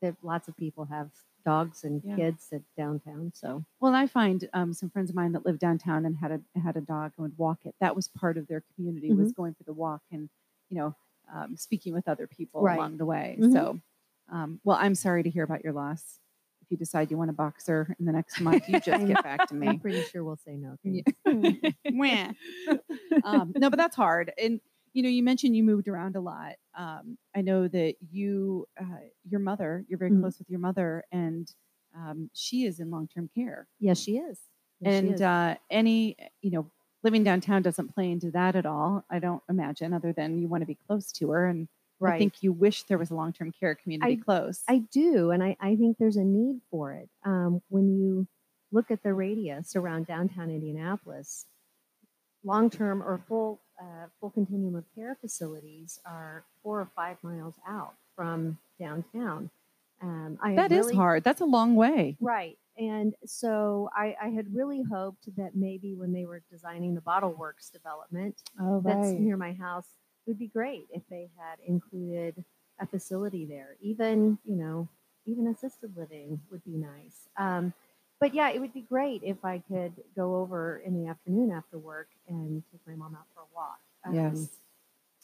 that 0.01 0.15
lots 0.23 0.47
of 0.47 0.55
people 0.57 0.85
have 0.85 1.11
dogs 1.49 1.83
and 1.83 2.03
Yeah. 2.03 2.15
kids 2.15 2.49
at 2.53 2.61
downtown. 2.77 3.31
So 3.35 3.63
Well, 3.79 3.95
I 3.95 4.07
find 4.07 4.47
um, 4.53 4.73
some 4.73 4.89
friends 4.89 5.09
of 5.09 5.15
mine 5.15 5.31
that 5.33 5.45
lived 5.45 5.59
downtown 5.59 6.05
and 6.05 6.17
had 6.17 6.31
a 6.31 6.59
had 6.59 6.75
a 6.77 6.81
dog 6.81 7.13
and 7.17 7.23
would 7.23 7.37
walk 7.37 7.65
it. 7.65 7.75
That 7.79 7.95
was 7.95 8.07
part 8.07 8.37
of 8.37 8.47
their 8.47 8.63
community 8.75 9.13
was 9.13 9.31
going 9.31 9.53
for 9.55 9.63
the 9.63 9.73
walk 9.73 10.01
and 10.11 10.29
you 10.69 10.77
know 10.77 10.95
um, 11.33 11.55
speaking 11.57 11.93
with 11.93 12.07
other 12.07 12.27
people 12.27 12.61
Right. 12.63 12.79
along 12.79 12.97
the 12.97 13.05
way. 13.05 13.37
Mhm. 13.39 13.51
So, 13.53 13.79
um, 14.31 14.59
well, 14.63 14.77
I'm 14.79 14.95
sorry 14.95 15.23
to 15.23 15.29
hear 15.29 15.43
about 15.43 15.63
your 15.63 15.73
loss. 15.73 16.19
If 16.61 16.71
you 16.71 16.77
decide 16.77 17.09
you 17.11 17.17
want 17.17 17.29
a 17.29 17.33
boxer 17.33 17.95
in 17.99 18.05
the 18.05 18.11
next 18.11 18.39
month, 18.39 18.67
you 18.67 18.77
just 18.81 19.05
get 19.07 19.21
back 19.23 19.45
to 19.47 19.55
me. 19.55 19.67
I'm 19.67 19.79
pretty 19.79 20.01
sure 20.01 20.23
we'll 20.23 20.37
say 20.37 20.55
no. 20.57 20.77
Yeah. 20.83 21.03
um, 23.23 23.53
no, 23.57 23.69
but 23.69 23.77
that's 23.77 23.95
hard. 23.95 24.31
And 24.37 24.61
you 24.93 25.03
know, 25.03 25.09
you 25.09 25.23
mentioned 25.23 25.55
you 25.55 25.63
moved 25.63 25.87
around 25.87 26.15
a 26.15 26.21
lot. 26.21 26.55
Um, 26.77 27.17
I 27.35 27.41
know 27.41 27.67
that 27.67 27.95
you, 28.11 28.67
uh, 28.79 28.85
your 29.29 29.39
mother, 29.39 29.85
you're 29.87 29.99
very 29.99 30.11
Mhm. 30.11 30.19
close 30.21 30.39
with 30.39 30.49
your 30.49 30.59
mother, 30.59 31.03
and 31.11 31.53
um, 31.95 32.29
she 32.33 32.65
is 32.65 32.79
in 32.79 32.91
long 32.91 33.07
term 33.07 33.29
care. 33.33 33.67
yes, 33.79 33.99
she 33.99 34.17
is. 34.17 34.39
Yes, 34.79 34.93
she 34.95 35.07
and 35.07 35.15
is. 35.15 35.21
uh, 35.21 35.55
any, 35.69 36.15
you 36.41 36.51
know, 36.51 36.69
living 37.03 37.23
downtown 37.23 37.61
doesn't 37.61 37.93
play 37.93 38.11
into 38.11 38.31
that 38.31 38.55
at 38.55 38.65
all. 38.65 39.03
I 39.09 39.19
don't 39.19 39.43
imagine, 39.49 39.93
other 39.93 40.13
than 40.13 40.39
you 40.39 40.47
want 40.47 40.61
to 40.61 40.67
be 40.67 40.75
close 40.87 41.11
to 41.13 41.31
her, 41.31 41.45
and 41.47 41.67
I 42.05 42.11
think 42.11 42.41
you 42.43 42.51
wish 42.53 42.83
there 42.83 42.97
was 42.97 43.09
a 43.11 43.15
long 43.15 43.33
term 43.33 43.51
care 43.51 43.75
community 43.75 44.15
close. 44.17 44.63
I 44.67 44.79
do, 44.79 45.31
and 45.31 45.43
I, 45.43 45.57
I 45.59 45.75
think 45.75 45.97
there's 45.97 46.15
a 46.17 46.23
need 46.23 46.61
for 46.69 46.93
it. 46.93 47.09
Um, 47.25 47.61
when 47.69 47.97
you 47.99 48.27
look 48.71 48.91
at 48.91 49.03
the 49.03 49.13
radius 49.13 49.75
around 49.75 50.05
downtown 50.05 50.49
Indianapolis, 50.49 51.45
long 52.43 52.69
term 52.69 53.01
or 53.01 53.21
full 53.27 53.59
uh, 53.81 54.07
full 54.19 54.29
continuum 54.29 54.75
of 54.75 54.83
care 54.95 55.17
facilities 55.21 55.99
are 56.05 56.43
four 56.63 56.79
or 56.81 56.89
five 56.95 57.17
miles 57.23 57.55
out 57.67 57.93
from 58.15 58.57
downtown. 58.79 59.49
Um, 60.01 60.37
I 60.41 60.55
that 60.55 60.71
is 60.71 60.85
really- 60.85 60.95
hard. 60.95 61.23
That's 61.23 61.41
a 61.41 61.45
long 61.45 61.75
way. 61.75 62.17
Right. 62.19 62.57
And 62.77 63.13
so 63.25 63.89
I, 63.93 64.15
I 64.21 64.29
had 64.29 64.55
really 64.55 64.81
hoped 64.89 65.35
that 65.35 65.51
maybe 65.53 65.95
when 65.95 66.13
they 66.13 66.25
were 66.25 66.41
designing 66.49 66.95
the 66.95 67.01
Bottle 67.01 67.33
Works 67.33 67.69
development, 67.69 68.35
Oh, 68.57 68.81
that's 68.83 69.09
near 69.09 69.35
my 69.35 69.51
house 69.51 69.87
it 70.25 70.29
would 70.29 70.39
be 70.39 70.47
great 70.47 70.87
if 70.91 71.01
they 71.09 71.29
had 71.37 71.59
included 71.67 72.43
a 72.79 72.85
facility 72.85 73.45
there 73.45 73.75
even 73.81 74.37
you 74.45 74.55
know 74.55 74.87
even 75.25 75.47
assisted 75.47 75.91
living 75.97 76.39
would 76.51 76.63
be 76.63 76.77
nice 76.77 77.27
um, 77.37 77.73
but 78.19 78.33
yeah 78.33 78.49
it 78.49 78.59
would 78.59 78.73
be 78.73 78.81
great 78.81 79.21
if 79.23 79.43
i 79.45 79.59
could 79.69 79.93
go 80.15 80.35
over 80.37 80.77
in 80.85 81.01
the 81.01 81.09
afternoon 81.09 81.51
after 81.51 81.77
work 81.77 82.07
and 82.27 82.63
take 82.71 82.81
my 82.87 82.95
mom 82.95 83.15
out 83.15 83.25
for 83.33 83.41
a 83.41 83.55
walk. 83.55 83.79
Um, 84.05 84.13
Yes. 84.15 84.49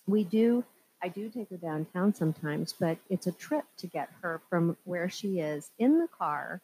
we 0.07 0.23
do 0.23 0.63
i 1.03 1.07
do 1.07 1.29
take 1.29 1.49
her 1.49 1.57
downtown 1.57 2.13
sometimes 2.13 2.73
but 2.79 2.97
it's 3.09 3.27
a 3.27 3.31
trip 3.31 3.65
to 3.77 3.87
get 3.87 4.09
her 4.21 4.41
from 4.49 4.77
where 4.85 5.09
she 5.09 5.39
is 5.39 5.71
in 5.79 5.99
the 5.99 6.07
car. 6.07 6.61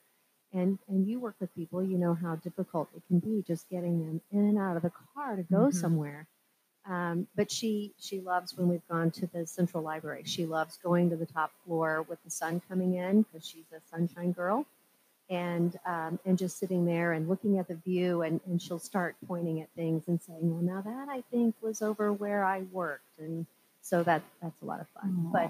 And 0.53 0.79
and 0.89 1.07
you 1.07 1.19
work 1.19 1.35
with 1.39 1.53
people 1.55 1.83
you 1.83 1.97
know 1.97 2.13
how 2.13 2.35
difficult 2.37 2.89
it 2.95 3.03
can 3.07 3.19
be 3.19 3.43
just 3.47 3.69
getting 3.69 3.99
them 4.05 4.21
in 4.31 4.39
and 4.49 4.57
out 4.57 4.75
of 4.77 4.83
the 4.83 4.91
car 5.15 5.35
to 5.37 5.43
go 5.43 5.69
Mhm. 5.69 5.73
somewhere. 5.73 6.27
Um, 6.85 7.27
but 7.35 7.51
she 7.51 7.93
she 7.99 8.21
loves 8.21 8.57
when 8.57 8.67
we've 8.69 8.87
gone 8.89 9.11
to 9.11 9.27
the 9.27 9.45
central 9.47 9.83
library. 9.83 10.23
She 10.25 10.45
loves 10.45 10.77
going 10.77 11.09
to 11.11 11.15
the 11.17 11.25
top 11.27 11.51
floor 11.65 12.03
with 12.09 12.23
the 12.23 12.31
sun 12.31 12.61
coming 12.67 12.95
in 12.95 13.23
because 13.23 13.45
she's 13.47 13.71
a 13.71 13.81
sunshine 13.89 14.31
girl 14.33 14.65
and 15.31 15.79
um, 15.87 16.19
and 16.25 16.37
just 16.37 16.59
sitting 16.59 16.85
there 16.85 17.13
and 17.13 17.27
looking 17.27 17.57
at 17.57 17.67
the 17.67 17.75
view 17.75 18.21
and, 18.21 18.39
and 18.45 18.61
she'll 18.61 18.77
start 18.77 19.15
pointing 19.27 19.61
at 19.61 19.69
things 19.75 20.03
and 20.07 20.21
saying 20.21 20.39
well 20.53 20.61
now 20.61 20.81
that 20.81 21.07
i 21.09 21.23
think 21.31 21.55
was 21.61 21.81
over 21.81 22.11
where 22.13 22.43
i 22.43 22.61
worked 22.71 23.17
and 23.17 23.45
so 23.81 24.03
that 24.03 24.21
that's 24.43 24.61
a 24.61 24.65
lot 24.65 24.79
of 24.79 24.87
fun 24.89 25.29
but, 25.33 25.49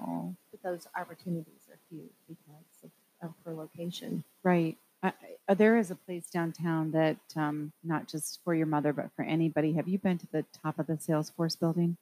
but 0.51 0.63
those 0.63 0.87
opportunities 0.95 1.67
are 1.69 1.77
few 1.89 2.03
because 2.29 2.83
of, 2.85 2.91
of 3.29 3.33
her 3.45 3.53
location 3.53 4.23
Right. 4.43 4.77
I, 5.03 5.13
I- 5.49 5.53
there 5.55 5.77
is 5.77 5.91
a 5.91 5.95
place 5.95 6.27
downtown 6.29 6.91
that, 6.91 7.17
um, 7.35 7.73
not 7.83 8.07
just 8.07 8.39
for 8.45 8.53
your 8.55 8.67
mother, 8.67 8.93
but 8.93 9.09
for 9.17 9.23
anybody. 9.25 9.73
Have 9.73 9.87
you 9.89 9.97
been 9.97 10.17
to 10.19 10.27
the 10.31 10.45
top 10.63 10.79
of 10.79 10.87
the 10.87 10.93
Salesforce 10.93 11.59
building? 11.59 11.97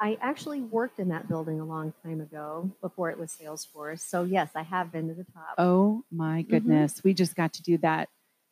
I 0.00 0.16
actually 0.20 0.60
worked 0.60 1.00
in 1.00 1.08
that 1.08 1.26
building 1.28 1.60
a 1.60 1.64
long 1.64 1.92
time 2.04 2.20
ago 2.20 2.70
before 2.80 3.10
it 3.10 3.18
was 3.18 3.32
Salesforce. 3.32 4.00
So 4.00 4.22
yes, 4.24 4.50
I 4.54 4.62
have 4.62 4.92
been 4.92 5.08
to 5.08 5.14
the 5.14 5.24
top. 5.24 5.54
Oh 5.58 6.04
my 6.10 6.42
Mm-hmm. 6.42 6.50
goodness. 6.50 7.02
We 7.02 7.14
just 7.14 7.34
got 7.34 7.52
to 7.54 7.62
do 7.62 7.78
that, 7.78 8.08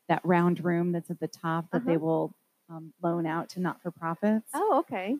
that 0.08 0.24
round 0.24 0.64
room 0.64 0.92
that's 0.92 1.10
at 1.10 1.20
the 1.20 1.28
top 1.28 1.70
that 1.70 1.86
they 1.86 1.92
Uh-huh. 1.92 2.00
will 2.00 2.34
um, 2.68 2.92
loan 3.00 3.26
out 3.26 3.48
to 3.50 3.60
not 3.60 3.80
for 3.80 3.90
profits. 3.92 4.50
Oh, 4.54 4.78
okay. 4.80 5.16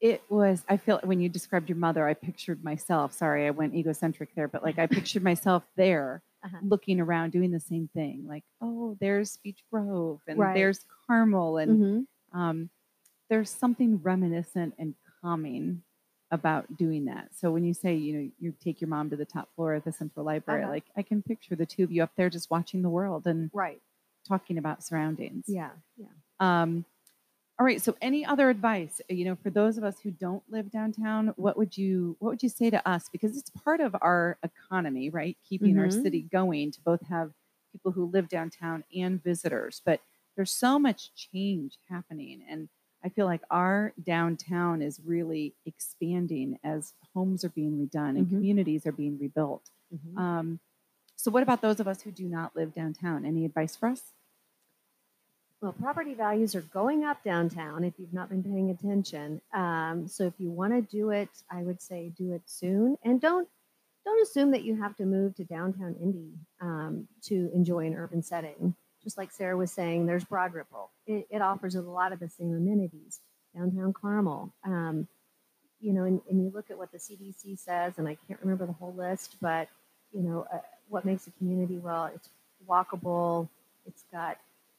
It 0.00 0.22
was, 0.30 0.64
I 0.68 0.76
feel 0.78 0.98
when 1.04 1.20
you 1.20 1.28
described 1.28 1.68
your 1.68 1.76
mother, 1.76 2.08
I 2.08 2.14
pictured 2.14 2.64
myself. 2.64 3.12
Sorry, 3.12 3.46
I 3.46 3.50
went 3.50 3.74
egocentric 3.74 4.34
there, 4.34 4.48
but 4.48 4.62
like 4.62 4.78
I 4.78 4.86
pictured 4.98 5.22
myself 5.22 5.64
there 5.76 6.22
Uh-huh. 6.44 6.56
looking 6.62 7.00
around 7.00 7.32
doing 7.32 7.50
the 7.50 7.60
same 7.60 7.88
thing. 7.94 8.24
Like, 8.26 8.44
oh, 8.62 8.96
there's 9.00 9.36
Beech 9.38 9.62
Grove 9.70 10.20
and 10.26 10.38
Right. 10.38 10.54
there's 10.54 10.86
Carmel 11.06 11.58
and 11.58 11.80
Mhm. 11.82 12.06
um, 12.32 12.70
there's 13.30 13.50
something 13.50 13.98
reminiscent 14.02 14.74
and 14.78 14.96
calming 15.22 15.84
about 16.32 16.76
doing 16.76 17.06
that. 17.06 17.30
So 17.36 17.52
when 17.52 17.64
you 17.64 17.74
say, 17.74 17.96
you 17.96 18.14
know, 18.18 18.32
you 18.40 18.54
take 18.60 18.80
your 18.82 18.88
mom 18.88 19.10
to 19.10 19.16
the 19.16 19.26
top 19.26 19.54
floor 19.56 19.74
of 19.74 19.84
the 19.84 19.92
Central 19.92 20.26
Library, 20.26 20.66
Uh-huh. 20.66 20.68
like 20.68 20.86
I 20.96 21.02
can 21.02 21.22
picture 21.22 21.56
the 21.56 21.66
two 21.66 21.84
of 21.84 21.92
you 21.92 22.02
up 22.04 22.12
there 22.16 22.30
just 22.30 22.50
watching 22.50 22.82
the 22.82 22.90
world 22.90 23.26
and 23.26 23.50
Right. 23.52 23.82
talking 24.26 24.58
about 24.58 24.84
surroundings. 24.84 25.46
Yeah. 25.46 25.72
Yeah. 25.96 26.08
Um, 26.40 26.84
all 27.58 27.66
right. 27.66 27.82
So 27.82 27.96
any 28.00 28.24
other 28.24 28.50
advice, 28.50 29.00
you 29.08 29.24
know, 29.26 29.36
for 29.36 29.50
those 29.50 29.78
of 29.78 29.84
us 29.84 30.00
who 30.00 30.10
don't 30.10 30.42
live 30.50 30.70
downtown, 30.70 31.28
what 31.36 31.58
would 31.58 31.76
you 31.76 32.16
what 32.18 32.30
would 32.30 32.42
you 32.42 32.48
say 32.48 32.70
to 32.70 32.88
us? 32.88 33.08
Because 33.10 33.36
it's 33.36 33.50
part 33.50 33.80
of 33.80 33.94
our 34.00 34.38
economy, 34.42 35.10
right? 35.10 35.36
Keeping 35.48 35.78
our 35.78 35.90
Mhm. 35.90 35.90
city 35.90 36.22
going 36.22 36.72
to 36.72 36.80
both 36.82 37.02
have 37.08 37.32
people 37.72 37.92
who 37.92 38.06
live 38.06 38.28
downtown 38.28 38.84
and 38.96 39.22
visitors. 39.22 39.82
But 39.84 40.00
there's 40.36 40.52
so 40.52 40.78
much 40.78 41.14
change 41.14 41.78
happening 41.88 42.42
and 42.48 42.68
I 43.02 43.08
feel 43.08 43.26
like 43.26 43.42
our 43.50 43.92
downtown 44.02 44.82
is 44.82 45.00
really 45.04 45.54
expanding 45.66 46.58
as 46.62 46.92
homes 47.14 47.44
are 47.44 47.48
being 47.50 47.78
redone 47.78 48.10
and 48.18 48.26
Mhm. 48.26 48.30
communities 48.30 48.86
are 48.86 48.92
being 48.92 49.18
rebuilt. 49.18 49.70
Mhm. 49.92 50.18
Um, 50.18 50.60
so, 51.16 51.30
what 51.30 51.42
about 51.42 51.60
those 51.62 51.80
of 51.80 51.88
us 51.88 52.02
who 52.02 52.10
do 52.10 52.28
not 52.28 52.54
live 52.56 52.74
downtown? 52.74 53.24
Any 53.24 53.44
advice 53.44 53.76
for 53.76 53.88
us? 53.88 54.12
Well, 55.60 55.72
property 55.74 56.14
values 56.14 56.54
are 56.54 56.62
going 56.62 57.04
up 57.04 57.22
downtown 57.22 57.84
if 57.84 57.98
you've 57.98 58.14
not 58.14 58.30
been 58.30 58.42
paying 58.42 58.70
attention. 58.70 59.42
Um, 59.52 60.08
so 60.08 60.24
if 60.26 60.32
you 60.38 60.50
want 60.50 60.72
to 60.72 60.80
do 60.80 61.10
it, 61.10 61.28
I 61.50 61.62
would 61.62 61.82
say 61.82 62.08
do 62.16 62.32
it 62.32 62.42
soon, 62.48 62.96
and 63.04 63.20
don't 63.20 63.48
don't 64.06 64.22
assume 64.22 64.50
that 64.52 64.64
you 64.64 64.74
have 64.76 64.96
to 64.96 65.04
move 65.04 65.34
to 65.36 65.44
downtown 65.44 65.94
Indy 65.96 66.32
um, 66.60 67.06
to 67.22 67.50
enjoy 67.52 67.86
an 67.86 67.94
urban 67.94 68.22
setting. 68.22 68.74
Just 69.02 69.16
like 69.18 69.30
Sarah 69.30 69.56
was 69.56 69.72
saying, 69.72 70.06
there's 70.06 70.24
Broad 70.24 70.52
Ripple. 70.54 70.90
It, 71.06 71.26
it 71.30 71.40
offers 71.42 71.74
a 71.74 71.80
lot 71.82 72.12
of 72.12 72.20
the 72.20 72.28
same 72.28 72.54
amenities. 72.54 73.20
Downtown 73.56 73.92
Carmel, 73.92 74.52
um, 74.64 75.08
you 75.80 75.92
know, 75.92 76.04
and, 76.04 76.20
and 76.30 76.40
you 76.44 76.52
look 76.54 76.70
at 76.70 76.78
what 76.78 76.92
the 76.92 76.98
CDC 76.98 77.58
says, 77.58 77.94
and 77.98 78.06
I 78.06 78.16
can't 78.28 78.38
remember 78.42 78.64
the 78.66 78.72
whole 78.74 78.94
list, 78.94 79.36
but 79.40 79.66
you 80.12 80.22
know, 80.22 80.46
uh, 80.52 80.58
what 80.88 81.04
makes 81.04 81.26
a 81.26 81.30
community 81.32 81.78
well, 81.78 82.10
it's 82.14 82.28
walkable. 82.68 83.48
It's 83.86 84.04
got 84.12 84.36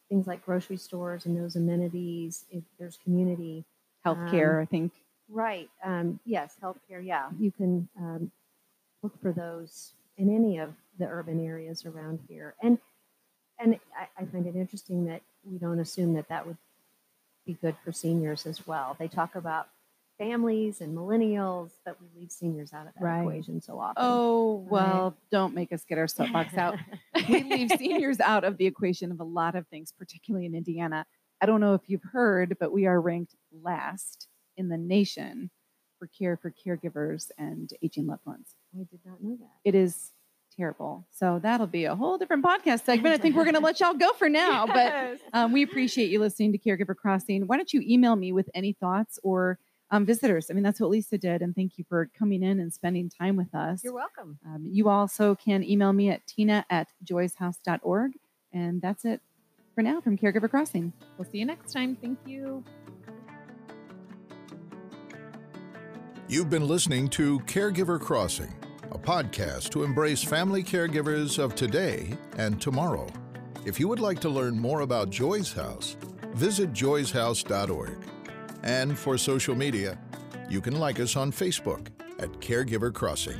things 0.07 0.25
like 0.27 0.45
grocery 0.45 0.77
stores 0.77 1.25
and 1.25 1.35
those 1.37 1.55
amenities. 1.57 2.45
If 2.49 2.63
there's 2.79 2.97
community, 3.03 3.65
Healthcare, 4.05 4.55
Um, 4.57 4.61
I 4.61 4.65
think. 4.65 4.93
right? 5.29 5.69
Um, 5.83 6.19
yes, 6.25 6.55
healthcare. 6.63 7.03
Yeah, 7.03 7.29
you 7.39 7.51
can 7.51 7.87
um, 7.99 8.31
look 9.03 9.19
for 9.21 9.31
those 9.33 9.91
in 10.17 10.33
any 10.33 10.59
of 10.59 10.73
the 10.97 11.05
urban 11.07 11.45
areas 11.45 11.85
around 11.85 12.19
here. 12.29 12.55
And 12.63 12.77
and 13.61 13.79
I, 13.97 14.07
I 14.21 14.25
find 14.25 14.45
it 14.47 14.55
interesting 14.55 15.05
that 15.05 15.21
we 15.43 15.57
don't 15.57 15.79
assume 15.79 16.13
that 16.13 16.27
that 16.29 16.45
would 16.45 16.57
be 17.45 17.53
good 17.53 17.75
for 17.83 17.91
seniors 17.91 18.45
as 18.45 18.65
well. 18.67 18.95
They 18.99 19.07
talk 19.07 19.35
about 19.35 19.67
families 20.17 20.81
and 20.81 20.95
millennials, 20.95 21.71
but 21.85 21.97
we 21.99 22.07
leave 22.19 22.31
seniors 22.31 22.73
out 22.73 22.87
of 22.87 22.93
that 22.93 23.03
Right. 23.03 23.21
equation 23.21 23.61
so 23.61 23.79
often. 23.79 23.95
Oh, 23.97 24.57
Right. 24.59 24.69
well, 24.71 25.17
don't 25.31 25.55
make 25.55 25.71
us 25.73 25.83
get 25.83 25.97
our 25.97 26.07
soapbox 26.07 26.55
out. 26.57 26.77
we 27.27 27.43
leave 27.43 27.71
seniors 27.71 28.19
out 28.19 28.43
of 28.43 28.57
the 28.57 28.65
equation 28.67 29.11
of 29.11 29.19
a 29.19 29.23
lot 29.23 29.55
of 29.55 29.67
things, 29.67 29.91
particularly 29.91 30.45
in 30.45 30.53
Indiana. 30.55 31.05
I 31.41 31.47
don't 31.47 31.59
know 31.61 31.73
if 31.73 31.81
you've 31.87 32.03
heard, 32.03 32.57
but 32.59 32.71
we 32.71 32.85
are 32.85 33.01
ranked 33.01 33.35
last 33.63 34.27
in 34.57 34.69
the 34.69 34.77
nation 34.77 35.49
for 35.97 36.07
care 36.07 36.37
for 36.37 36.51
caregivers 36.51 37.31
and 37.39 37.71
aging 37.81 38.05
loved 38.05 38.25
ones. 38.25 38.53
I 38.75 38.83
did 38.83 38.99
not 39.05 39.21
know 39.23 39.37
that. 39.37 39.49
It 39.63 39.73
is 39.75 40.11
terrible. 40.61 41.07
So 41.09 41.39
that'll 41.41 41.65
be 41.65 41.85
a 41.85 41.95
whole 41.95 42.19
different 42.19 42.45
podcast 42.45 42.85
segment. 42.85 43.15
I 43.15 43.17
think 43.17 43.35
we're 43.35 43.45
going 43.45 43.55
to 43.61 43.61
let 43.61 43.79
y'all 43.79 43.95
go 43.95 44.13
for 44.13 44.29
now, 44.29 44.67
but 44.67 45.17
um, 45.33 45.51
we 45.51 45.63
appreciate 45.63 46.11
you 46.11 46.19
listening 46.19 46.51
to 46.51 46.59
Caregiver 46.59 46.95
Crossing. 46.95 47.47
Why 47.47 47.57
don't 47.57 47.73
you 47.73 47.81
email 47.83 48.15
me 48.15 48.31
with 48.31 48.47
any 48.53 48.73
thoughts 48.73 49.19
or 49.23 49.57
um, 49.89 50.05
visitors? 50.05 50.51
I 50.51 50.53
mean, 50.53 50.63
that's 50.63 50.79
what 50.79 50.91
Lisa 50.91 51.17
did. 51.17 51.41
And 51.41 51.55
thank 51.55 51.79
you 51.79 51.85
for 51.89 52.11
coming 52.17 52.43
in 52.43 52.59
and 52.59 52.71
spending 52.71 53.09
time 53.09 53.37
with 53.37 53.53
us. 53.55 53.83
You're 53.83 53.95
welcome. 53.95 54.37
Um, 54.45 54.67
you 54.69 54.87
also 54.87 55.33
can 55.33 55.63
email 55.63 55.93
me 55.93 56.11
at 56.11 56.27
tina 56.27 56.63
at 56.69 56.89
joyshouse.org. 57.03 58.11
And 58.53 58.79
that's 58.81 59.03
it 59.03 59.19
for 59.73 59.81
now 59.81 59.99
from 59.99 60.15
Caregiver 60.15 60.49
Crossing. 60.49 60.93
We'll 61.17 61.27
see 61.27 61.39
you 61.39 61.45
next 61.45 61.73
time. 61.73 61.97
Thank 61.99 62.19
you. 62.27 62.63
You've 66.27 66.49
been 66.49 66.65
listening 66.65 67.09
to 67.09 67.39
Caregiver 67.41 67.99
Crossing, 67.99 68.53
a 68.91 68.97
podcast 68.97 69.69
to 69.69 69.83
embrace 69.83 70.23
family 70.23 70.63
caregivers 70.63 71.39
of 71.39 71.55
today 71.55 72.17
and 72.37 72.61
tomorrow. 72.61 73.07
If 73.65 73.79
you 73.79 73.87
would 73.87 73.99
like 73.99 74.19
to 74.21 74.29
learn 74.29 74.57
more 74.59 74.81
about 74.81 75.09
Joy's 75.09 75.53
House, 75.53 75.95
visit 76.33 76.73
joyshouse.org. 76.73 77.97
And 78.63 78.97
for 78.97 79.17
social 79.17 79.55
media, 79.55 79.97
you 80.49 80.61
can 80.61 80.79
like 80.79 80.99
us 80.99 81.15
on 81.15 81.31
Facebook 81.31 81.87
at 82.19 82.29
Caregiver 82.41 82.93
Crossing. 82.93 83.39